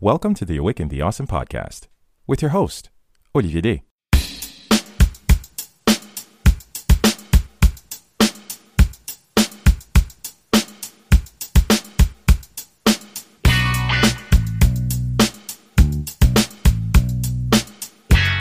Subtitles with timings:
[0.00, 1.88] Welcome to the Awaken the Awesome podcast
[2.24, 2.90] with your host,
[3.34, 3.82] Olivier Day.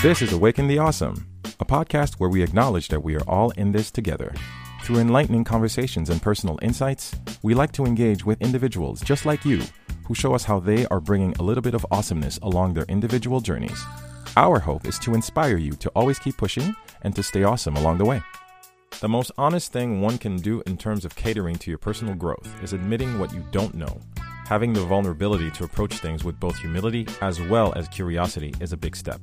[0.03, 1.25] This is Awaken the Awesome,
[1.59, 4.31] a podcast where we acknowledge that we are all in this together.
[4.83, 9.63] Through enlightening conversations and personal insights, we like to engage with individuals just like you
[10.07, 13.41] who show us how they are bringing a little bit of awesomeness along their individual
[13.41, 13.83] journeys.
[14.37, 17.97] Our hope is to inspire you to always keep pushing and to stay awesome along
[17.97, 18.21] the way.
[19.01, 22.47] The most honest thing one can do in terms of catering to your personal growth
[22.63, 23.99] is admitting what you don't know.
[24.45, 28.77] Having the vulnerability to approach things with both humility as well as curiosity is a
[28.77, 29.19] big step.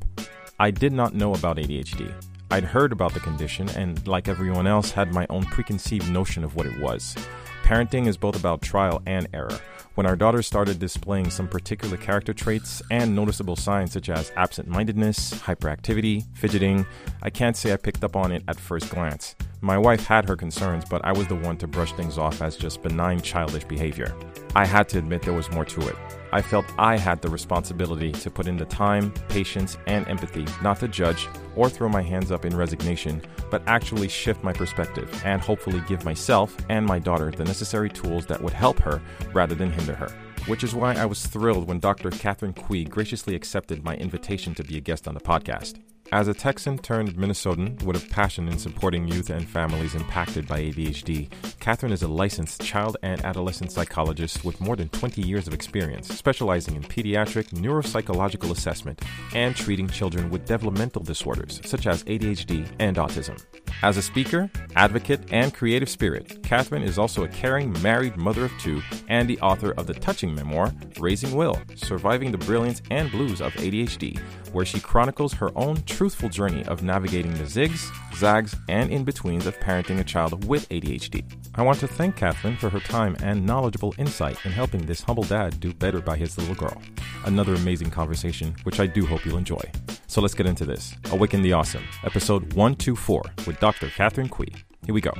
[0.60, 2.12] I did not know about ADHD.
[2.50, 6.54] I'd heard about the condition and, like everyone else, had my own preconceived notion of
[6.54, 7.16] what it was.
[7.62, 9.58] Parenting is both about trial and error.
[9.94, 14.66] When our daughter started displaying some particular character traits and noticeable signs such as absent
[14.66, 16.84] mindedness, hyperactivity, fidgeting,
[17.22, 19.36] I can't say I picked up on it at first glance.
[19.60, 22.56] My wife had her concerns, but I was the one to brush things off as
[22.56, 24.12] just benign childish behavior.
[24.56, 25.96] I had to admit there was more to it.
[26.34, 30.80] I felt I had the responsibility to put in the time, patience, and empathy, not
[30.80, 35.40] to judge or throw my hands up in resignation, but actually shift my perspective and
[35.40, 39.00] hopefully give myself and my daughter the necessary tools that would help her
[39.32, 40.08] rather than hinder her.
[40.48, 42.10] Which is why I was thrilled when Dr.
[42.10, 45.78] Catherine Kui graciously accepted my invitation to be a guest on the podcast.
[46.14, 50.60] As a Texan turned Minnesotan with a passion in supporting youth and families impacted by
[50.60, 55.54] ADHD, Catherine is a licensed child and adolescent psychologist with more than 20 years of
[55.54, 59.02] experience, specializing in pediatric neuropsychological assessment
[59.34, 63.36] and treating children with developmental disorders such as ADHD and autism.
[63.82, 68.52] As a speaker, advocate, and creative spirit, Catherine is also a caring married mother of
[68.60, 73.40] two and the author of the touching memoir, Raising Will Surviving the Brilliance and Blues
[73.40, 74.20] of ADHD,
[74.54, 79.46] where she chronicles her own truthful journey of navigating the zigs, zags, and in betweens
[79.46, 81.24] of parenting a child with ADHD.
[81.54, 85.24] I want to thank Catherine for her time and knowledgeable insight in helping this humble
[85.24, 86.80] dad do better by his little girl.
[87.26, 89.62] Another amazing conversation, which I do hope you'll enjoy.
[90.06, 93.88] So let's get into this Awaken the Awesome, episode 124 with Dr.
[93.88, 94.52] Catherine Kui.
[94.86, 95.12] Here we go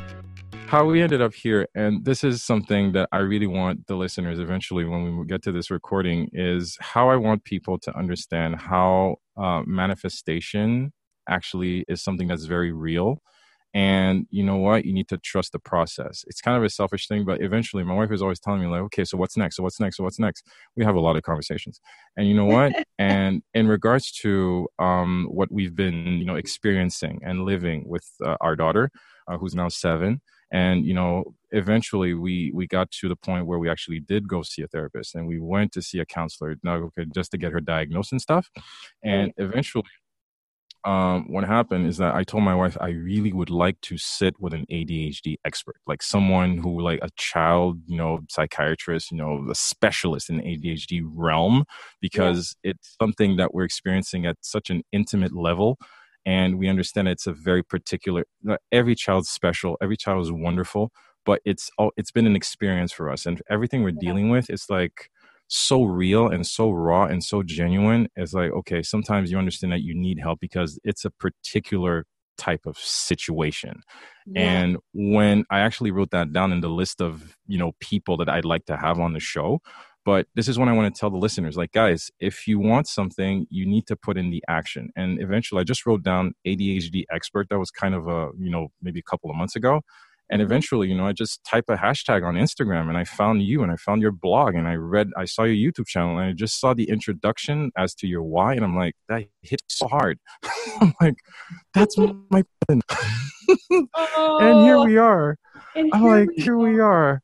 [0.67, 4.39] how we ended up here and this is something that i really want the listeners
[4.39, 9.15] eventually when we get to this recording is how i want people to understand how
[9.37, 10.93] uh, manifestation
[11.29, 13.21] actually is something that's very real.
[13.75, 14.85] And you know what?
[14.85, 16.25] You need to trust the process.
[16.29, 18.83] It's kind of a selfish thing but eventually my wife is always telling me like
[18.83, 19.57] okay so what's next?
[19.57, 19.97] So what's next?
[19.97, 20.47] So what's next?
[20.77, 21.81] We have a lot of conversations.
[22.17, 22.73] And you know what?
[22.99, 28.37] And in regards to um, what we've been you know experiencing and living with uh,
[28.41, 28.91] our daughter
[29.27, 30.21] uh, who's now seven
[30.53, 31.25] and you know
[31.55, 35.15] eventually we we got to the point where we actually did go see a therapist
[35.15, 38.51] and we went to see a counselor okay, just to get her diagnosed and stuff
[39.03, 39.85] and eventually
[40.85, 44.39] um, what happened is that I told my wife I really would like to sit
[44.39, 49.47] with an ADHD expert, like someone who, like a child, you know, psychiatrist, you know,
[49.51, 51.65] a specialist in the ADHD realm,
[52.03, 52.73] because yeah.
[52.73, 55.79] it's something that we're experiencing at such an intimate level
[56.27, 58.25] and we understand it's a very particular
[58.73, 60.91] every child's special every child is wonderful
[61.25, 64.67] but it's all it's been an experience for us and everything we're dealing with is
[64.69, 65.11] like
[65.49, 69.83] so real and so raw and so genuine it's like okay sometimes you understand that
[69.83, 73.81] you need help because it's a particular type of situation
[74.27, 74.43] yeah.
[74.43, 78.29] and when i actually wrote that down in the list of you know people that
[78.29, 79.61] i'd like to have on the show
[80.05, 82.89] but this is when i want to tell the listeners like guys if you want
[82.89, 87.05] something you need to put in the action and eventually i just wrote down adhd
[87.13, 89.83] expert that was kind of a you know maybe a couple of months ago
[90.35, 93.63] and eventually you know i just type a hashtag on instagram and i found you
[93.63, 96.33] and i found your blog and i read i saw your youtube channel and i
[96.33, 100.19] just saw the introduction as to your why and i'm like that hit so hard.
[100.81, 101.17] I'm like
[101.73, 105.37] that's my and here we are.
[105.77, 107.21] I'm like here we are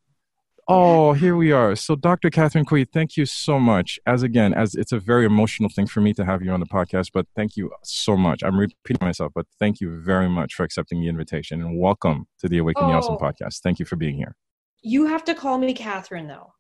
[0.73, 1.75] Oh, here we are.
[1.75, 2.31] So, Dr.
[2.31, 3.99] Catherine Kui, thank you so much.
[4.07, 6.67] As again, as it's a very emotional thing for me to have you on the
[6.67, 8.45] podcast, but thank you so much.
[8.45, 12.49] I'm repeating myself, but thank you very much for accepting the invitation and welcome to
[12.49, 12.87] the Awaken oh.
[12.87, 13.19] the Awesome oh.
[13.19, 13.63] podcast.
[13.63, 14.37] Thank you for being here.
[14.81, 16.53] You have to call me Catherine, though.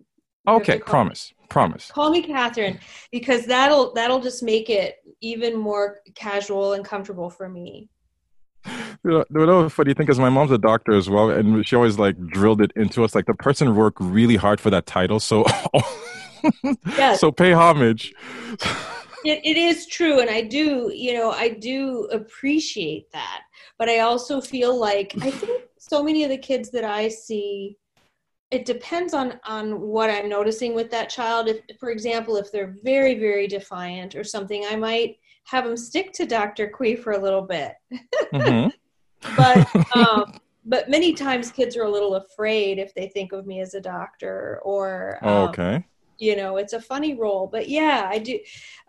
[0.48, 1.46] You okay, promise, me.
[1.48, 1.88] promise.
[1.92, 2.80] Call me Catherine
[3.12, 7.88] because that'll that'll just make it even more casual and comfortable for me
[9.04, 12.16] you know, funny thing because my mom's a doctor as well, and she always like
[12.28, 13.14] drilled it into us.
[13.14, 15.44] Like the person worked really hard for that title, so
[16.86, 17.20] yes.
[17.20, 18.12] so pay homage.
[19.24, 23.42] It, it is true, and I do, you know, I do appreciate that.
[23.78, 27.76] But I also feel like I think so many of the kids that I see
[28.50, 32.74] it depends on on what i'm noticing with that child if for example if they're
[32.82, 37.18] very very defiant or something i might have them stick to dr Kui for a
[37.18, 37.74] little bit.
[38.32, 38.68] Mm-hmm.
[39.36, 43.60] but um, but many times kids are a little afraid if they think of me
[43.60, 45.84] as a doctor or um, okay.
[46.18, 47.46] you know it's a funny role.
[47.46, 48.38] But yeah i do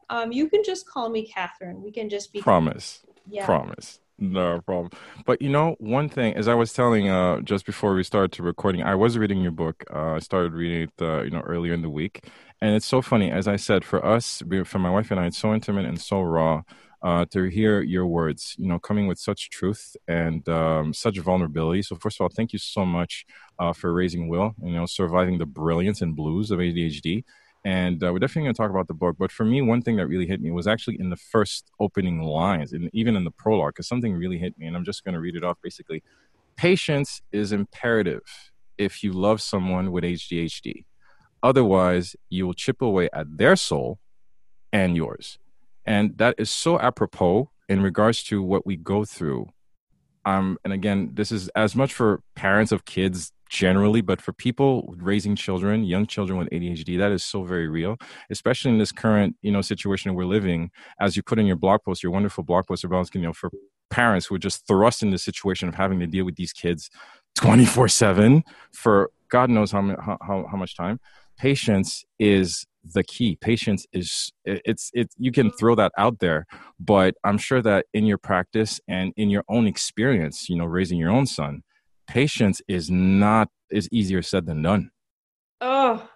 [0.10, 1.82] um, you can just call me catherine.
[1.82, 3.06] We can just be promise.
[3.30, 3.46] Yeah.
[3.46, 4.92] promise no problem.
[5.26, 8.44] But you know, one thing, as I was telling uh, just before we started to
[8.44, 9.84] recording, I was reading your book.
[9.94, 12.26] Uh, I started reading it, uh, you know, earlier in the week,
[12.62, 13.32] and it's so funny.
[13.32, 16.22] As I said, for us, for my wife and I, it's so intimate and so
[16.22, 16.62] raw
[17.04, 18.56] uh, to hear your words.
[18.58, 21.82] You know, coming with such truth and um, such vulnerability.
[21.82, 23.26] So, first of all, thank you so much
[23.60, 24.54] uh, for raising Will.
[24.64, 27.24] You know, surviving the brilliance and blues of ADHD
[27.64, 29.16] and uh, we're definitely going to talk about the book.
[29.20, 32.22] But for me, one thing that really hit me was actually in the first opening
[32.22, 35.14] lines, and even in the prologue, because something really hit me, and I'm just going
[35.14, 35.58] to read it off.
[35.62, 36.04] Basically,
[36.56, 38.24] patience is imperative
[38.78, 40.86] if you love someone with ADHD.
[41.44, 44.00] Otherwise, you will chip away at their soul
[44.74, 45.38] and yours,
[45.86, 49.48] and that is so apropos in regards to what we go through.
[50.26, 54.96] Um, and again, this is as much for parents of kids generally, but for people
[54.98, 57.98] raising children, young children with ADHD, that is so very real,
[58.30, 60.72] especially in this current, you know, situation we're living.
[61.00, 63.52] As you put in your blog post, your wonderful blog post about, you know, for
[63.90, 66.90] parents who are just thrust in the situation of having to deal with these kids
[67.36, 68.44] 24 7
[68.74, 71.00] for God knows how, how, how much time.
[71.38, 76.48] Patience is the key patience is it's it you can throw that out there
[76.80, 80.98] but i'm sure that in your practice and in your own experience you know raising
[80.98, 81.62] your own son
[82.12, 84.92] patience is not is easier said than done.
[85.62, 86.10] Oh,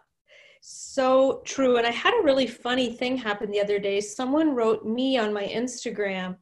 [0.62, 1.78] so true.
[1.78, 4.02] And I had a really funny thing happen the other day.
[4.02, 6.36] Someone wrote me on my Instagram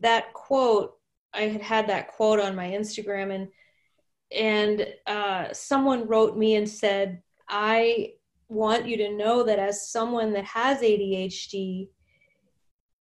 [0.00, 0.92] that quote.
[1.34, 3.48] I had had that quote on my Instagram, and
[4.30, 8.12] and uh, someone wrote me and said, "I
[8.48, 11.88] want you to know that as someone that has ADHD,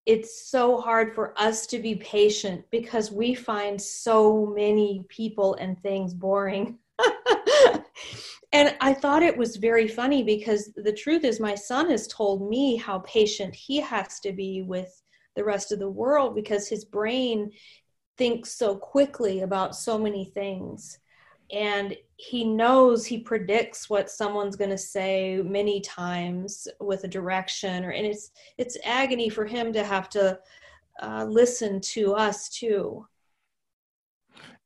[0.10, 5.80] it's so hard for us to be patient because we find so many people and
[5.84, 6.80] things boring.
[8.52, 12.50] and I thought it was very funny because the truth is, my son has told
[12.50, 15.00] me how patient he has to be with
[15.36, 17.52] the rest of the world because his brain
[18.18, 20.98] thinks so quickly about so many things
[21.52, 27.86] and he knows he predicts what someone's going to say many times with a direction
[27.86, 30.38] or and it's it's agony for him to have to
[31.02, 33.06] uh, listen to us too.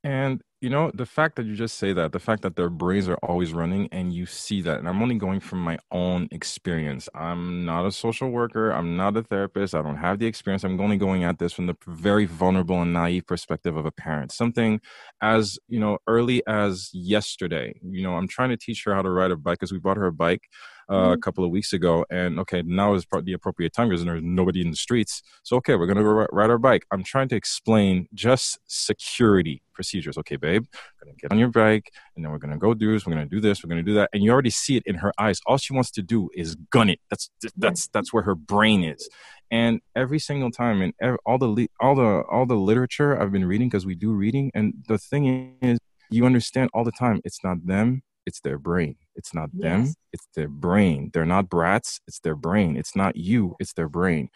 [0.03, 3.09] And you know the fact that you just say that the fact that their brains
[3.09, 7.09] are always running and you see that and i'm only going from my own experience
[7.13, 10.79] i'm not a social worker i'm not a therapist i don't have the experience i'm
[10.79, 14.79] only going at this from the very vulnerable and naive perspective of a parent something
[15.21, 19.09] as you know early as yesterday you know i'm trying to teach her how to
[19.09, 20.43] ride a bike because we bought her a bike
[20.89, 21.11] uh, mm-hmm.
[21.13, 22.05] a couple of weeks ago.
[22.09, 25.21] And okay, now is the appropriate time because there's nobody in the streets.
[25.43, 26.85] So okay, we're gonna go ride our bike.
[26.91, 30.17] I'm trying to explain just security procedures.
[30.17, 33.05] Okay, babe, we're gonna get on your bike, and then we're gonna go do this.
[33.05, 33.63] We're gonna do this.
[33.63, 34.09] We're gonna do that.
[34.13, 35.39] And you already see it in her eyes.
[35.45, 36.99] All she wants to do is gun it.
[37.09, 39.09] That's that's that's where her brain is.
[39.51, 43.45] And every single time, and every, all the all the all the literature I've been
[43.45, 45.79] reading because we do reading, and the thing is,
[46.09, 47.21] you understand all the time.
[47.23, 48.95] It's not them it's their brain.
[49.15, 49.63] It's not yes.
[49.63, 51.11] them, it's their brain.
[51.13, 52.77] They're not brats, it's their brain.
[52.77, 54.29] It's not you, it's their brain.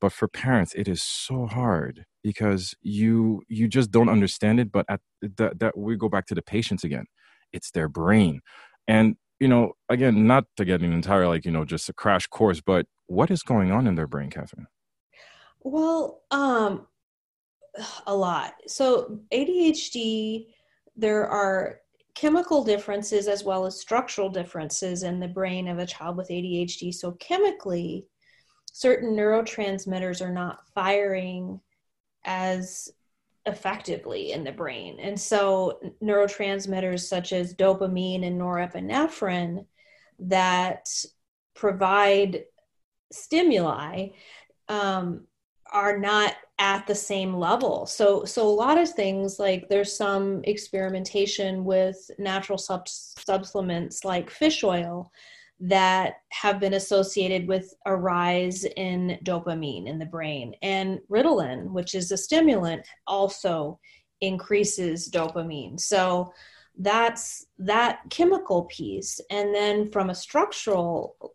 [0.00, 4.72] But for parents, it is so hard because you you just don't understand it.
[4.72, 5.00] But at
[5.36, 7.06] that, that we go back to the patients again.
[7.52, 8.40] It's their brain,
[8.88, 12.26] and you know, again, not to get an entire like you know just a crash
[12.26, 14.66] course, but what is going on in their brain, Catherine?
[15.62, 16.86] Well, um,
[18.06, 18.54] a lot.
[18.66, 20.46] So ADHD,
[20.96, 21.80] there are
[22.14, 26.92] chemical differences as well as structural differences in the brain of a child with ADHD.
[26.92, 28.06] So, chemically,
[28.72, 31.60] certain neurotransmitters are not firing
[32.24, 32.90] as
[33.46, 34.98] effectively in the brain.
[35.00, 39.64] And so, neurotransmitters such as dopamine and norepinephrine
[40.20, 40.88] that
[41.54, 42.44] provide
[43.12, 44.08] stimuli
[44.68, 45.26] um,
[45.72, 47.86] are not at the same level.
[47.86, 54.30] So so a lot of things like there's some experimentation with natural sub- supplements like
[54.30, 55.10] fish oil
[55.60, 61.94] that have been associated with a rise in dopamine in the brain and Ritalin, which
[61.94, 63.78] is a stimulant, also
[64.22, 65.78] increases dopamine.
[65.78, 66.32] So
[66.78, 71.34] that's that chemical piece and then from a structural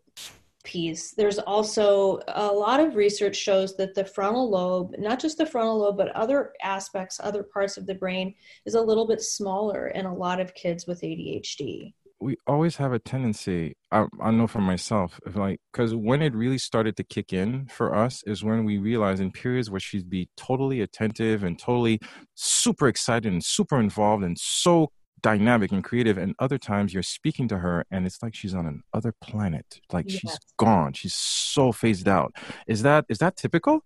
[0.64, 1.12] piece.
[1.12, 5.78] There's also a lot of research shows that the frontal lobe, not just the frontal
[5.78, 8.34] lobe, but other aspects, other parts of the brain,
[8.66, 11.94] is a little bit smaller in a lot of kids with ADHD.
[12.20, 13.76] We always have a tendency.
[13.92, 17.66] I, I know for myself, if like because when it really started to kick in
[17.66, 22.00] for us is when we realized in periods where she'd be totally attentive and totally
[22.34, 24.90] super excited and super involved and so
[25.22, 28.82] dynamic and creative and other times you're speaking to her and it's like she's on
[28.92, 30.20] another planet like yes.
[30.20, 32.34] she's gone she's so phased out
[32.66, 33.80] is that is that typical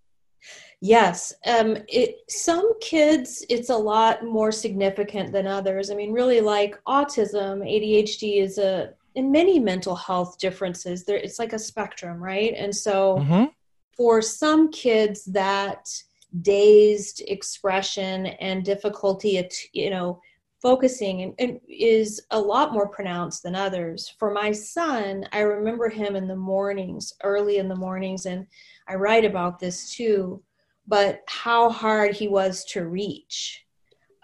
[0.81, 5.91] Yes, um, it, some kids it's a lot more significant than others.
[5.91, 11.05] I mean, really, like autism, ADHD is a in many mental health differences.
[11.05, 12.55] There, it's like a spectrum, right?
[12.57, 13.45] And so, mm-hmm.
[13.97, 15.89] for some kids, that
[16.43, 20.21] dazed expression and difficulty, at you know,
[20.63, 24.15] focusing and, and is a lot more pronounced than others.
[24.19, 28.47] For my son, I remember him in the mornings, early in the mornings, and
[28.91, 30.43] I write about this too,
[30.87, 33.65] but how hard he was to reach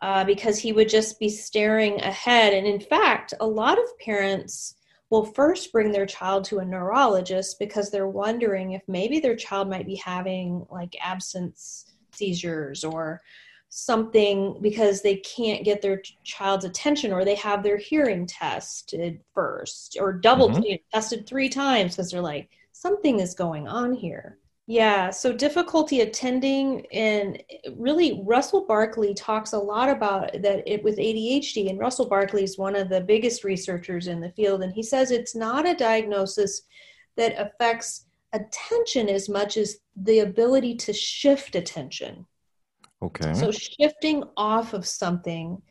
[0.03, 2.53] uh, because he would just be staring ahead.
[2.53, 4.75] And in fact, a lot of parents
[5.11, 9.71] will first bring their child to a neurologist because they're wondering if maybe their child
[9.71, 13.21] might be having like absence seizures or
[13.69, 19.97] something because they can't get their child's attention or they have their hearing tested first
[20.01, 20.75] or double mm-hmm.
[20.93, 26.87] tested three times because they're like something is going on here yeah, so difficulty attending,
[26.87, 31.71] and eh, really, Russell Barkley talks a lot about that it, with ADHD.
[31.71, 35.13] And Russell Barkley is one of the biggest researchers in the field, and he says
[35.13, 36.63] it's not a diagnosis
[37.17, 42.27] that affects attention as much as the ability to shift attention.
[43.03, 43.35] Okay.
[43.35, 45.63] So, shifting off of something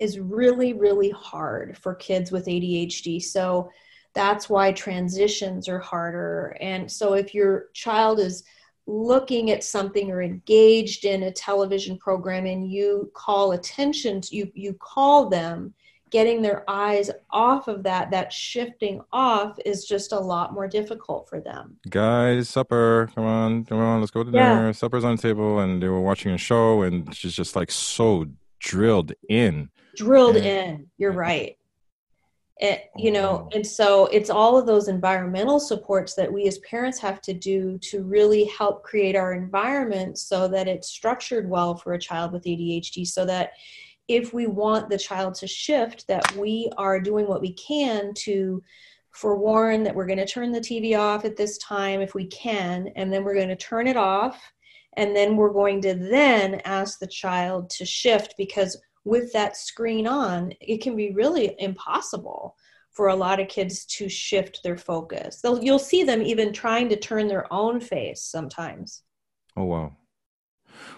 [0.00, 3.22] is really, really hard for kids with ADHD.
[3.22, 3.70] So,
[4.14, 6.56] that's why transitions are harder.
[6.60, 8.44] And so if your child is
[8.86, 14.52] looking at something or engaged in a television program and you call attention to, you
[14.54, 15.74] you call them
[16.10, 21.28] getting their eyes off of that that shifting off is just a lot more difficult
[21.28, 21.76] for them.
[21.88, 23.10] Guys supper.
[23.14, 24.66] Come on come on let's go to dinner.
[24.66, 24.72] Yeah.
[24.72, 28.26] supper's on the table and they were watching a show and she's just like so
[28.60, 29.70] drilled in.
[29.96, 30.86] Drilled and, in.
[30.98, 31.56] You're right
[32.58, 33.48] it, you know oh.
[33.52, 37.78] and so it's all of those environmental supports that we as parents have to do
[37.78, 42.44] to really help create our environment so that it's structured well for a child with
[42.44, 43.52] adhd so that
[44.06, 48.62] if we want the child to shift that we are doing what we can to
[49.10, 52.88] forewarn that we're going to turn the tv off at this time if we can
[52.94, 54.40] and then we're going to turn it off
[54.96, 60.06] and then we're going to then ask the child to shift because with that screen
[60.06, 62.56] on, it can be really impossible
[62.90, 65.40] for a lot of kids to shift their focus.
[65.40, 69.02] They'll, you'll see them even trying to turn their own face sometimes.
[69.56, 69.92] Oh wow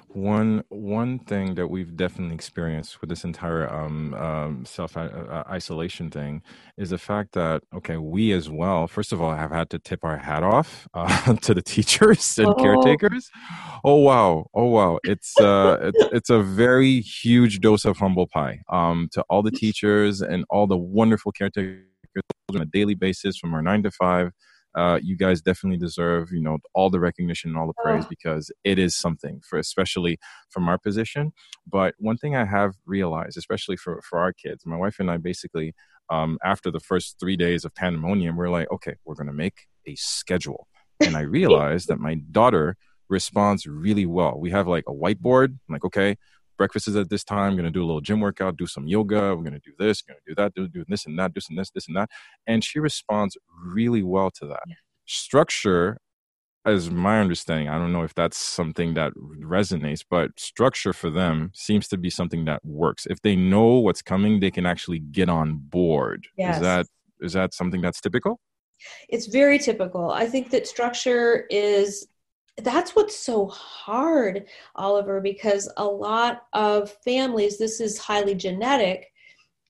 [0.09, 5.45] one one thing that we've definitely experienced with this entire um, um, self uh, uh,
[5.51, 6.43] isolation thing
[6.79, 10.05] is the fact that okay, we as well, first of all, have had to tip
[10.05, 12.55] our hat off uh, to the teachers and oh.
[12.55, 13.31] caretakers.
[13.85, 18.61] Oh wow, oh wow, it's uh, it's it's a very huge dose of humble pie
[18.71, 21.83] um, to all the teachers and all the wonderful caretakers
[22.55, 24.31] on a daily basis from our nine to five
[24.77, 28.09] uh, you guys definitely deserve you know all the recognition and all the praise oh.
[28.09, 30.19] because it is something for especially
[30.51, 31.33] from our position.
[31.67, 35.17] But one thing i have realized especially for for our kids my wife and i
[35.17, 35.75] basically
[36.09, 39.67] um, after the first three days of pandemonium we're like okay we're going to make
[39.87, 40.69] a schedule.
[41.01, 42.77] And i realized that my daughter
[43.09, 44.37] responds really well.
[44.39, 46.17] We have like a whiteboard I'm like okay
[46.57, 47.51] breakfast is at this time.
[47.51, 49.35] I'm going to do a little gym workout, do some yoga.
[49.35, 51.41] We're going to do this, going to do that, do, do this and that, do
[51.41, 52.11] some this, this and that.
[52.47, 54.63] And she responds really well to that.
[54.67, 54.75] Yeah.
[55.07, 55.99] Structure,
[56.65, 61.51] as my understanding, I don't know if that's something that resonates, but structure for them
[61.55, 63.07] seems to be something that works.
[63.09, 66.27] If they know what's coming, they can actually get on board.
[66.37, 66.57] Yes.
[66.57, 66.87] Is that
[67.21, 68.41] is that something that's typical?
[69.09, 70.11] It's very typical.
[70.11, 72.09] I think that structure is
[72.59, 79.13] that's what's so hard, Oliver, because a lot of families, this is highly genetic.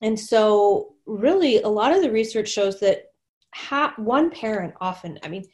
[0.01, 3.11] And so, really, a lot of the research shows that
[3.53, 5.45] ha- one parent often, I mean,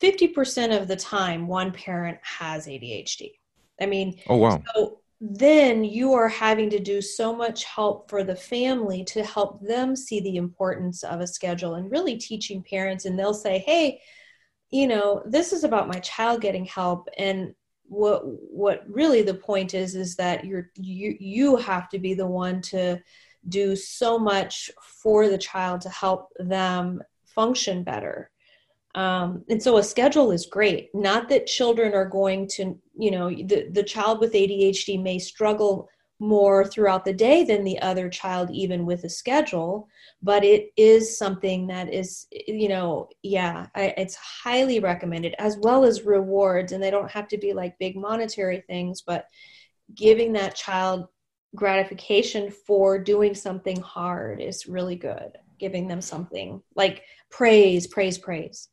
[0.00, 3.32] 50% of the time, one parent has ADHD.
[3.80, 4.62] I mean, oh, wow.
[4.74, 9.60] So then you are having to do so much help for the family to help
[9.66, 13.04] them see the importance of a schedule and really teaching parents.
[13.04, 14.00] And they'll say, hey,
[14.70, 17.54] you know this is about my child getting help and
[17.90, 22.26] what what really the point is is that you're you you have to be the
[22.26, 23.00] one to
[23.48, 24.70] do so much
[25.02, 28.30] for the child to help them function better.
[28.94, 30.90] Um, and so a schedule is great.
[30.94, 35.88] Not that children are going to you know the, the child with adhd may struggle
[36.20, 39.88] more throughout the day than the other child even with a schedule
[40.22, 45.84] but it is something that is you know yeah I, it's highly recommended as well
[45.84, 49.26] as rewards and they don't have to be like big monetary things but
[49.94, 51.08] giving that child
[51.56, 58.68] gratification for doing something hard is really good giving them something like praise praise praise.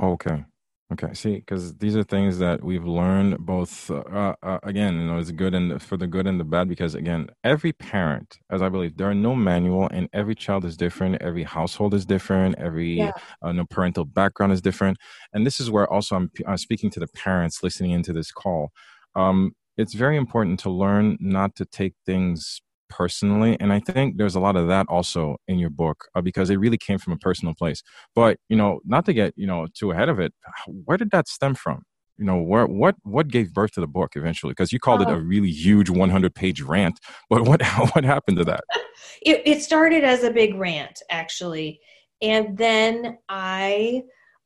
[0.00, 0.44] Okay
[0.90, 3.90] Okay, see, because these are things that we've learned both.
[3.90, 6.66] Uh, uh, again, you know, it's good and for the good and the bad.
[6.66, 10.78] Because again, every parent, as I believe, there are no manual, and every child is
[10.78, 11.20] different.
[11.20, 12.54] Every household is different.
[12.58, 13.12] Every yeah.
[13.42, 14.96] uh, no parental background is different.
[15.34, 18.70] And this is where also I'm, I'm speaking to the parents listening into this call.
[19.14, 24.34] Um, it's very important to learn not to take things personally and i think there's
[24.34, 27.16] a lot of that also in your book uh, because it really came from a
[27.18, 27.82] personal place.
[28.14, 30.32] But you know not to get you know too ahead of it
[30.66, 31.82] where did that stem from?
[32.16, 34.52] You know where, what what gave birth to the book eventually?
[34.52, 35.18] Because you called it a oh.
[35.18, 36.98] really huge 100 page rant
[37.30, 38.64] but what what happened to that?
[39.22, 41.80] It, it started as a big rant actually
[42.20, 44.02] and then i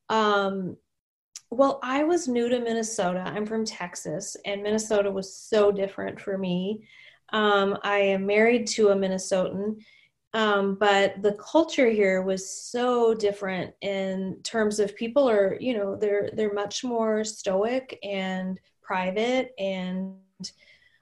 [0.08, 0.76] um
[1.50, 3.22] well i was new to minnesota.
[3.26, 6.86] I'm from texas and minnesota was so different for me
[7.32, 9.76] um, I am married to a Minnesotan,
[10.34, 15.96] um, but the culture here was so different in terms of people are, you know,
[15.96, 20.14] they're they're much more stoic and private and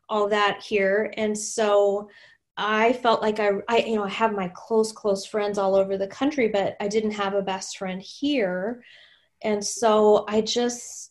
[0.09, 2.09] all that here, and so
[2.57, 5.97] I felt like I, I, you know, I have my close, close friends all over
[5.97, 8.83] the country, but I didn't have a best friend here.
[9.43, 11.10] And so I just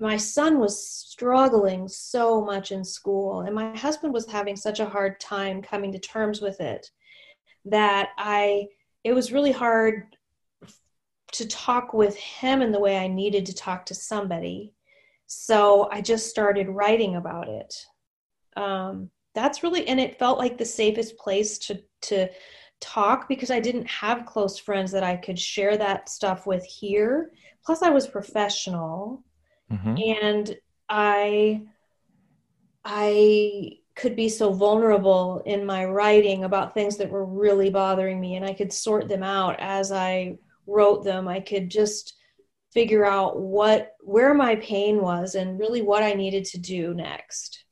[0.00, 4.88] my son was struggling so much in school and my husband was having such a
[4.88, 6.90] hard time coming to terms with it
[7.66, 8.66] that i
[9.04, 10.16] it was really hard
[11.32, 14.74] to talk with him in the way i needed to talk to somebody.
[15.26, 17.74] So i just started writing about it.
[18.56, 22.28] Um, that's really and it felt like the safest place to to
[22.80, 27.30] talk because i didn't have close friends that i could share that stuff with here.
[27.64, 29.22] Plus i was professional
[29.70, 29.96] mm-hmm.
[30.22, 30.56] and
[30.88, 31.62] i
[32.84, 38.36] i could be so vulnerable in my writing about things that were really bothering me
[38.36, 42.14] and i could sort them out as i wrote them i could just
[42.72, 47.64] figure out what where my pain was and really what i needed to do next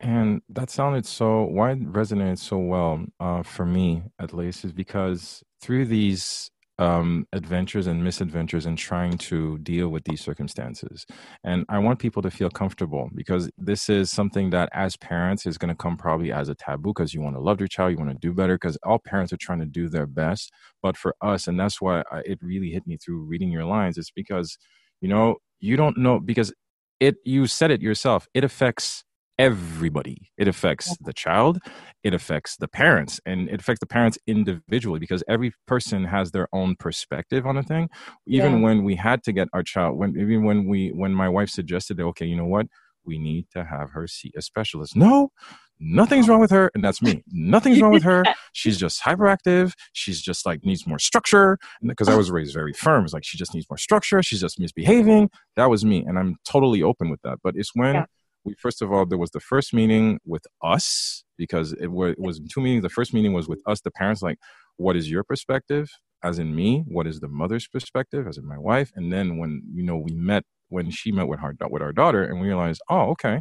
[0.00, 4.72] and that sounded so why it resonated so well uh, for me at least is
[4.72, 11.04] because through these um, adventures and misadventures in trying to deal with these circumstances.
[11.44, 15.58] And I want people to feel comfortable because this is something that, as parents, is
[15.58, 17.98] going to come probably as a taboo because you want to love your child, you
[17.98, 20.50] want to do better because all parents are trying to do their best.
[20.82, 23.98] But for us, and that's why I, it really hit me through reading your lines,
[23.98, 24.56] it's because,
[25.02, 26.50] you know, you don't know because
[26.98, 29.04] it, you said it yourself, it affects
[29.40, 30.30] everybody.
[30.36, 31.60] It affects the child,
[32.04, 36.46] it affects the parents, and it affects the parents individually because every person has their
[36.52, 37.88] own perspective on a thing.
[38.26, 38.64] Even yeah.
[38.64, 41.96] when we had to get our child, when even when we when my wife suggested,
[41.96, 42.66] that, okay, you know what,
[43.06, 44.94] we need to have her see a specialist.
[44.94, 45.30] No,
[45.78, 47.24] nothing's wrong with her and that's me.
[47.32, 48.22] Nothing's wrong with her.
[48.52, 49.72] She's just hyperactive.
[49.94, 52.18] She's just like needs more structure because i oh.
[52.18, 53.04] was raised very firm.
[53.04, 54.22] It's like she just needs more structure.
[54.22, 55.30] She's just misbehaving.
[55.56, 57.38] That was me and i'm totally open with that.
[57.42, 58.04] But it's when yeah
[58.44, 62.20] we first of all there was the first meeting with us because it was, it
[62.20, 62.82] was two meetings.
[62.82, 64.38] The first meeting was with us the parents like
[64.76, 65.88] what is your perspective?
[66.22, 68.26] As in me what is the mother's perspective?
[68.26, 68.90] As in my wife?
[68.94, 72.24] And then when you know we met when she met with our with our daughter
[72.24, 73.40] and we realized oh okay.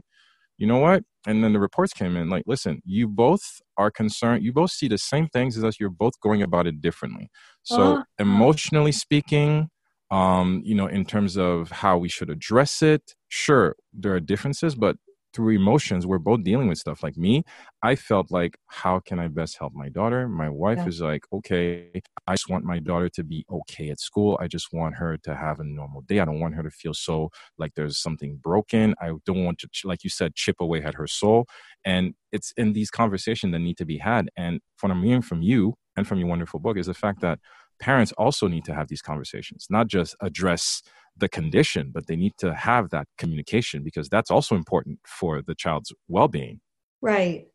[0.57, 1.03] You know what?
[1.25, 4.88] And then the reports came in like listen you both are concerned you both see
[4.88, 5.79] the same things as us.
[5.79, 7.29] You're both going about it differently.
[7.63, 8.03] So uh-huh.
[8.19, 9.69] emotionally speaking
[10.12, 13.15] um, you know, in terms of how we should address it.
[13.28, 14.98] Sure, there are differences, but
[15.34, 17.04] through emotions, we're both dealing with stuff.
[17.04, 17.43] Like me,
[17.84, 20.28] I felt like, how can I best help my daughter?
[20.28, 20.88] My wife yeah.
[20.88, 24.38] is like, okay, I just want my daughter to be okay at school.
[24.41, 26.19] I just want her to have a normal day.
[26.19, 28.95] I don't want her to feel so like there's something broken.
[29.00, 31.45] I don't want to, like you said, chip away at her soul.
[31.86, 34.30] And it's in these conversations that need to be had.
[34.36, 37.39] And what I'm hearing from you and from your wonderful book is the fact that
[37.79, 40.81] parents also need to have these conversations, not just address
[41.17, 45.55] the condition, but they need to have that communication because that's also important for the
[45.55, 46.59] child's well being.
[47.01, 47.47] Right.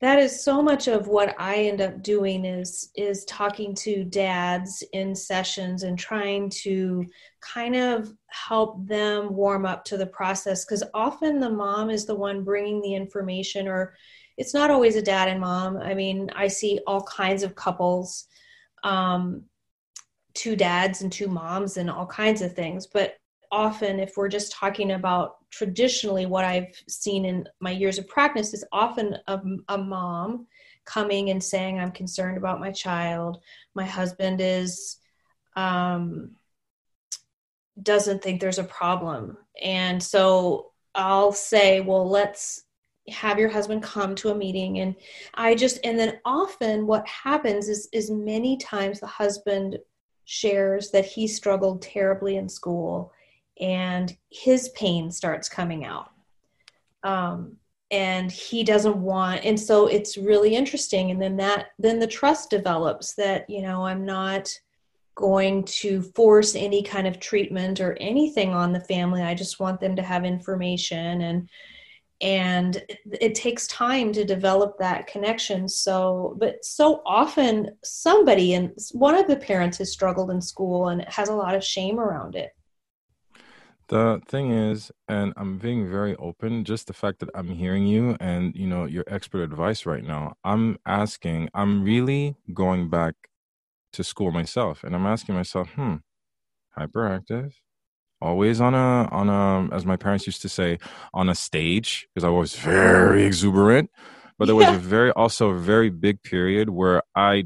[0.00, 4.82] That is so much of what I end up doing is is talking to dads
[4.92, 7.06] in sessions and trying to
[7.40, 12.16] kind of help them warm up to the process because often the mom is the
[12.16, 13.94] one bringing the information or
[14.36, 15.76] it's not always a dad and mom.
[15.76, 18.26] I mean, I see all kinds of couples
[18.82, 19.44] um,
[20.34, 23.16] two dads and two moms and all kinds of things but
[23.52, 28.54] often, if we're just talking about traditionally what I've seen in my years of practice,
[28.54, 30.46] is often a, a mom
[30.86, 33.38] coming and saying, I'm concerned about my child.
[33.74, 34.96] My husband is,
[35.54, 36.32] um,
[37.80, 39.36] doesn't think there's a problem.
[39.62, 42.64] And so I'll say, well, let's
[43.08, 44.94] have your husband come to a meeting and
[45.34, 49.76] i just and then often what happens is is many times the husband
[50.32, 53.12] shares that he struggled terribly in school
[53.60, 56.10] and his pain starts coming out.
[57.02, 57.56] Um,
[57.90, 62.48] and he doesn't want and so it's really interesting and then that then the trust
[62.48, 64.48] develops that you know i'm not
[65.14, 69.22] going to force any kind of treatment or anything on the family.
[69.22, 71.50] I just want them to have information and
[72.22, 72.82] and
[73.20, 75.68] it takes time to develop that connection.
[75.68, 81.04] So but so often somebody and one of the parents has struggled in school and
[81.08, 82.52] has a lot of shame around it.
[83.88, 88.16] The thing is and i'm being very open just the fact that i'm hearing you
[88.20, 93.14] and you know your expert advice right now i'm asking i'm really going back
[93.92, 95.96] to school myself and i'm asking myself hmm
[96.78, 97.52] hyperactive
[98.22, 100.78] always on a on a as my parents used to say
[101.12, 103.90] on a stage because I was very exuberant.
[104.38, 104.76] But there was yeah.
[104.76, 107.44] a very also a very big period where I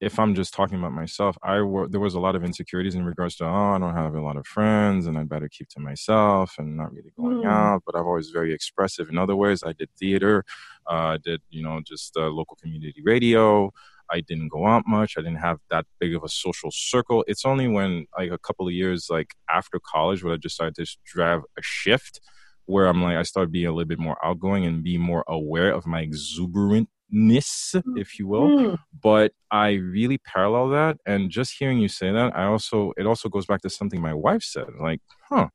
[0.00, 3.04] if I'm just talking about myself, I were, there was a lot of insecurities in
[3.04, 5.80] regards to oh I don't have a lot of friends and I better keep to
[5.80, 7.46] myself and not really going mm.
[7.46, 7.82] out.
[7.86, 9.62] But I've always very expressive in other ways.
[9.64, 10.44] I did theater,
[10.86, 13.72] uh, did you know just uh, local community radio.
[14.12, 15.14] I didn't go out much.
[15.16, 17.24] I didn't have that big of a social circle.
[17.26, 20.86] It's only when like a couple of years like after college where I decided to
[21.04, 22.20] drive a shift
[22.66, 25.72] where I'm like I started being a little bit more outgoing and be more aware
[25.72, 26.86] of my exuberantness,
[27.96, 28.48] if you will.
[28.48, 28.78] Mm.
[29.02, 33.28] But I really parallel that, and just hearing you say that, I also it also
[33.28, 35.48] goes back to something my wife said, like, huh.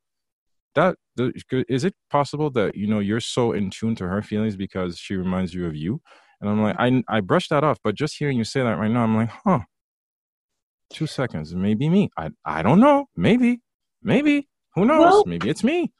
[0.74, 4.96] That is it possible that you know you're so in tune to her feelings because
[4.96, 6.00] she reminds you of you
[6.40, 8.90] and I'm like, I, I brushed that off, but just hearing you say that right
[8.90, 9.60] now, I'm like, huh,
[10.90, 12.10] two seconds, maybe me.
[12.16, 13.06] I, I don't know.
[13.16, 13.60] Maybe,
[14.02, 15.00] maybe, who knows?
[15.00, 15.92] Well, maybe it's me.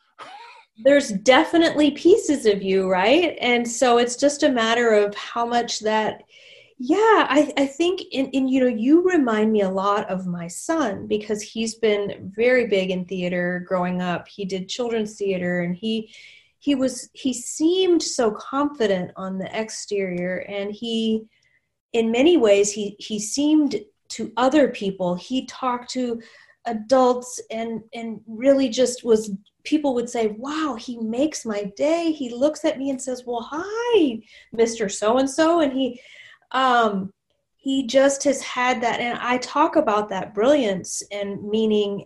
[0.85, 3.37] there's definitely pieces of you, right?
[3.41, 6.23] And so it's just a matter of how much that,
[6.79, 6.97] yeah,
[7.29, 11.09] I, I think in, in, you know, you remind me a lot of my son
[11.09, 14.29] because he's been very big in theater growing up.
[14.29, 16.13] He did children's theater and he,
[16.59, 21.25] he was he seemed so confident on the exterior and he
[21.93, 25.15] in many ways he he seemed to other people.
[25.15, 26.21] He talked to
[26.67, 29.31] adults and and really just was
[29.65, 32.13] people would say wow he makes my day.
[32.13, 34.21] He looks at me and says well hi
[34.55, 36.01] mr so and so and he
[36.53, 37.13] um
[37.57, 42.05] he just has had that and i talk about that brilliance and meaning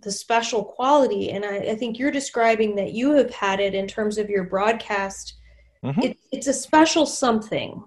[0.00, 3.86] the special quality and I, I, think you're describing that you have had it in
[3.86, 5.34] terms of your broadcast
[5.82, 6.00] mm-hmm.
[6.00, 7.82] it, it's a special something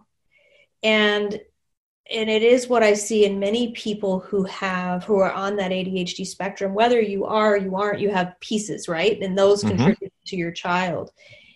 [0.84, 1.40] and
[2.12, 5.72] and it is what i see in many people who have who are on that
[5.72, 9.76] adhd spectrum whether you are or you aren't you have pieces right and those mm-hmm.
[9.76, 11.12] contribute to your child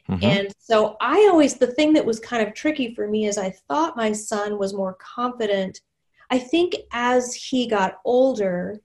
[0.09, 0.23] mm-hmm.
[0.23, 3.49] and so i always the thing that was kind of tricky for me is i
[3.67, 5.81] thought my son was more confident
[6.29, 8.81] i think as he got older